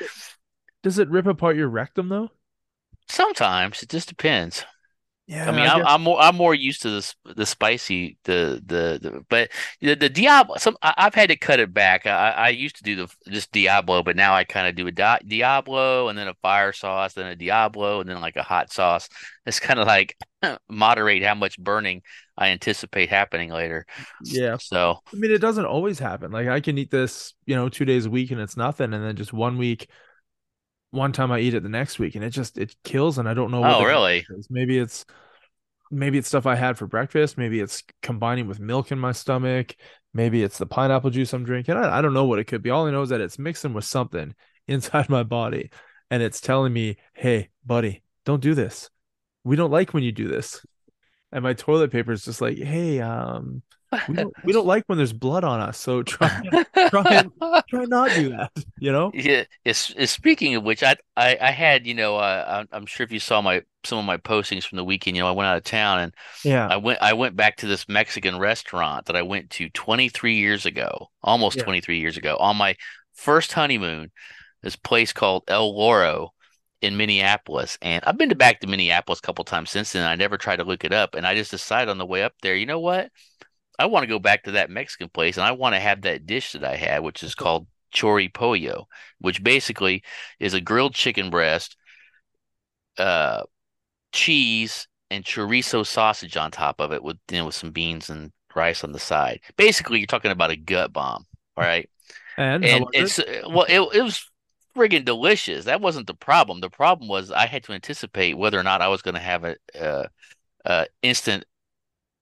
[0.83, 2.31] Does it rip apart your rectum though?
[3.09, 4.64] sometimes it just depends.
[5.29, 8.62] Yeah, I mean, I I'm, I'm more I'm more used to this the spicy the
[8.64, 9.51] the, the but
[9.81, 10.57] the, the Diablo.
[10.57, 12.07] Some I, I've had to cut it back.
[12.07, 14.93] I, I used to do the just Diablo, but now I kind of do a
[14.93, 18.72] Di- Diablo and then a fire sauce, then a Diablo, and then like a hot
[18.72, 19.09] sauce.
[19.47, 20.16] It's kind of like
[20.68, 22.03] moderate how much burning
[22.39, 23.85] I anticipate happening later.
[24.20, 24.59] yeah.
[24.59, 26.31] So I mean, it doesn't always happen.
[26.33, 29.05] Like I can eat this, you know, two days a week and it's nothing, and
[29.05, 29.89] then just one week,
[30.97, 33.34] one time I eat it the next week, and it just it kills, and I
[33.34, 33.62] don't know.
[33.62, 34.26] What Oh, really?
[34.30, 34.49] is.
[34.51, 35.05] Maybe it's
[35.90, 37.38] maybe it's stuff I had for breakfast.
[37.38, 39.76] Maybe it's combining with milk in my stomach.
[40.14, 41.76] Maybe it's the pineapple juice I'm drinking.
[41.76, 42.70] I, I don't know what it could be.
[42.70, 44.34] All I know is that it's mixing with something
[44.68, 45.70] inside my body,
[46.11, 48.90] and it's telling me, "Hey, buddy, don't do this.
[49.44, 50.64] We don't like when you do this."
[51.32, 53.62] And my toilet paper is just like, "Hey, um."
[54.07, 56.30] We don't, we don't like when there's blood on us so try
[56.84, 57.24] try
[57.68, 61.51] try not do that you know Yeah, it's, it's speaking of which, I, I I
[61.51, 64.64] had you know uh, I'm I'm sure if you saw my some of my postings
[64.64, 66.14] from the weekend, you know I went out of town and
[66.45, 70.37] yeah I went I went back to this Mexican restaurant that I went to 23
[70.37, 71.64] years ago, almost Yeah.
[71.64, 72.76] 23 years ago, on my
[73.14, 74.11] first honeymoon.
[74.62, 76.32] This place called El Loro
[76.82, 80.05] in Minneapolis, and I've been to back to Minneapolis a couple times since then.
[80.07, 82.34] I never tried to look it up, and I just decided on the way up
[82.43, 83.11] there, you know what?
[83.79, 86.27] I want to go back to that Mexican place, and I want to have that
[86.27, 88.89] dish that I had, which is called chori pollo,
[89.20, 90.03] which basically
[90.39, 91.77] is a grilled chicken breast,
[92.99, 93.43] uh,
[94.12, 98.33] cheese, and chorizo sausage on top of it with you know with some beans and
[98.55, 99.41] rice on the side.
[99.57, 101.89] Basically, you're talking about a gut bomb, all right?
[102.37, 103.03] and, And it?
[103.03, 104.31] it's uh, well, it it was
[104.77, 105.66] friggin' delicious.
[105.66, 106.61] That wasn't the problem.
[106.61, 109.45] The problem was I had to anticipate whether or not I was going to have
[109.45, 110.09] a, uh
[110.64, 111.45] uh instant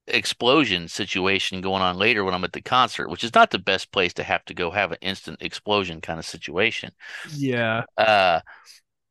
[0.06, 3.92] explosion situation going on later when I'm at the concert, which is not the best
[3.92, 6.92] place to have to go have an instant explosion kind of situation.
[7.24, 8.40] yeah Uh,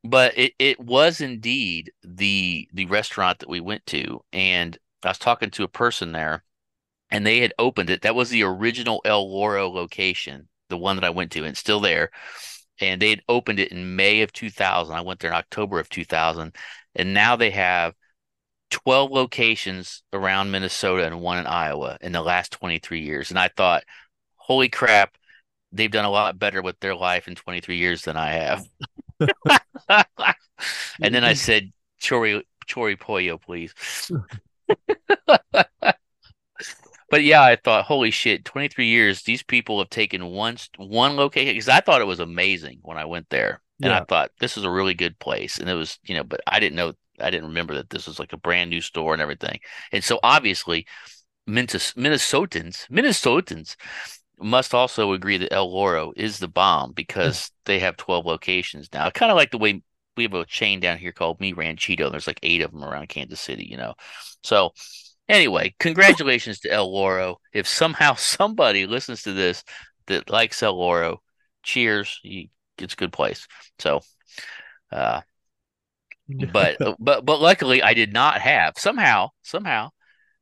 [0.04, 5.20] but it, it was indeed the the restaurant that we went to, and I was
[5.20, 6.44] talking to a person there,
[7.12, 8.04] and they had opened it.
[8.04, 11.60] That was the original El Loro location, the one that I went to, and it's
[11.60, 12.12] still there.
[12.82, 14.96] And they had opened it in May of 2000.
[14.96, 16.56] I went there in October of 2000,
[16.96, 17.96] and now they have
[18.70, 23.30] 12 locations around Minnesota and one in Iowa in the last 23 years.
[23.30, 23.84] And I thought,
[24.36, 25.16] holy crap,
[25.72, 28.68] they've done a lot better with their life in 23 years than I have.
[31.02, 33.74] and then I said, chori, chori pollo, please.
[37.10, 41.54] but yeah, I thought, holy shit, 23 years, these people have taken one, one location
[41.54, 43.62] because I thought it was amazing when I went there.
[43.82, 45.58] And I thought this is a really good place.
[45.58, 46.94] And it was, you know, but I didn't know,
[47.24, 49.60] I didn't remember that this was like a brand new store and everything.
[49.92, 50.86] And so obviously,
[51.48, 53.76] Minnesotans, Minnesotans
[54.40, 59.10] must also agree that El Loro is the bomb because they have 12 locations now.
[59.10, 59.82] Kind of like the way
[60.16, 62.10] we have a chain down here called Mi Ranchito.
[62.10, 63.94] There's like eight of them around Kansas City, you know.
[64.44, 64.72] So
[65.28, 67.38] anyway, congratulations to El Loro.
[67.54, 69.64] If somehow somebody listens to this
[70.08, 71.22] that likes El Loro,
[71.64, 72.20] cheers.
[72.24, 73.48] It's a good place.
[73.80, 74.02] So,
[74.92, 75.22] uh,
[76.30, 79.90] but but but luckily I did not have somehow somehow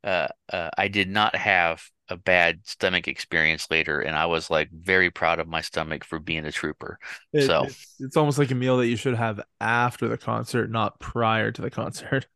[0.03, 4.69] uh, uh I did not have a bad stomach experience later and I was like
[4.71, 6.99] very proud of my stomach for being a trooper.
[7.34, 10.69] It- so- it's, it's almost like a meal that you should have after the concert
[10.69, 12.27] not prior to the concert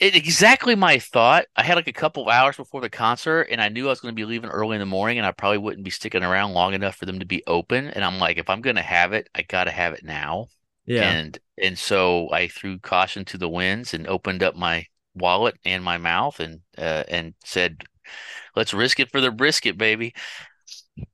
[0.00, 1.46] It, exactly my thought.
[1.56, 4.00] I had like a couple of hours before the concert and I knew I was
[4.00, 6.52] going to be leaving early in the morning and I probably wouldn't be sticking around
[6.52, 9.12] long enough for them to be open and I'm like if I'm going to have
[9.12, 10.48] it, I got to have it now.
[10.88, 15.56] Yeah And and so I threw caution to the winds and opened up my wallet
[15.64, 17.84] and my mouth and uh, and said,
[18.56, 20.14] "Let's risk it for the brisket, baby."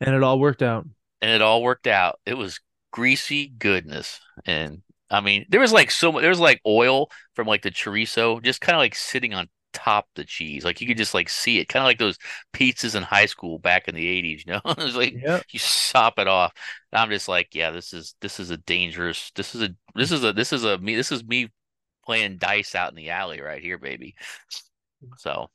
[0.00, 0.86] and it all worked out
[1.20, 2.20] And it all worked out.
[2.26, 2.60] It was
[2.92, 6.20] greasy goodness, and I mean, there was like so much.
[6.22, 10.08] There was like oil from like the chorizo, just kind of like sitting on top
[10.14, 10.64] the cheese.
[10.64, 12.18] Like you could just like see it, kind of like those
[12.54, 14.46] pizzas in high school back in the '80s.
[14.46, 16.52] You know, it's like yeah you sop it off.
[16.92, 19.30] And I'm just like, yeah, this is this is a dangerous.
[19.34, 20.94] This is a this is a this is a me.
[20.96, 21.50] This is me
[22.04, 24.14] playing dice out in the alley right here, baby.
[25.18, 25.50] So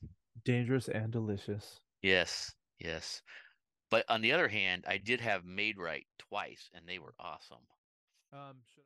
[0.45, 3.21] dangerous and delicious yes, yes.
[3.89, 7.57] But on the other hand, I did have Maid-Rite twice, and they were awesome.
[8.31, 8.77] Um, should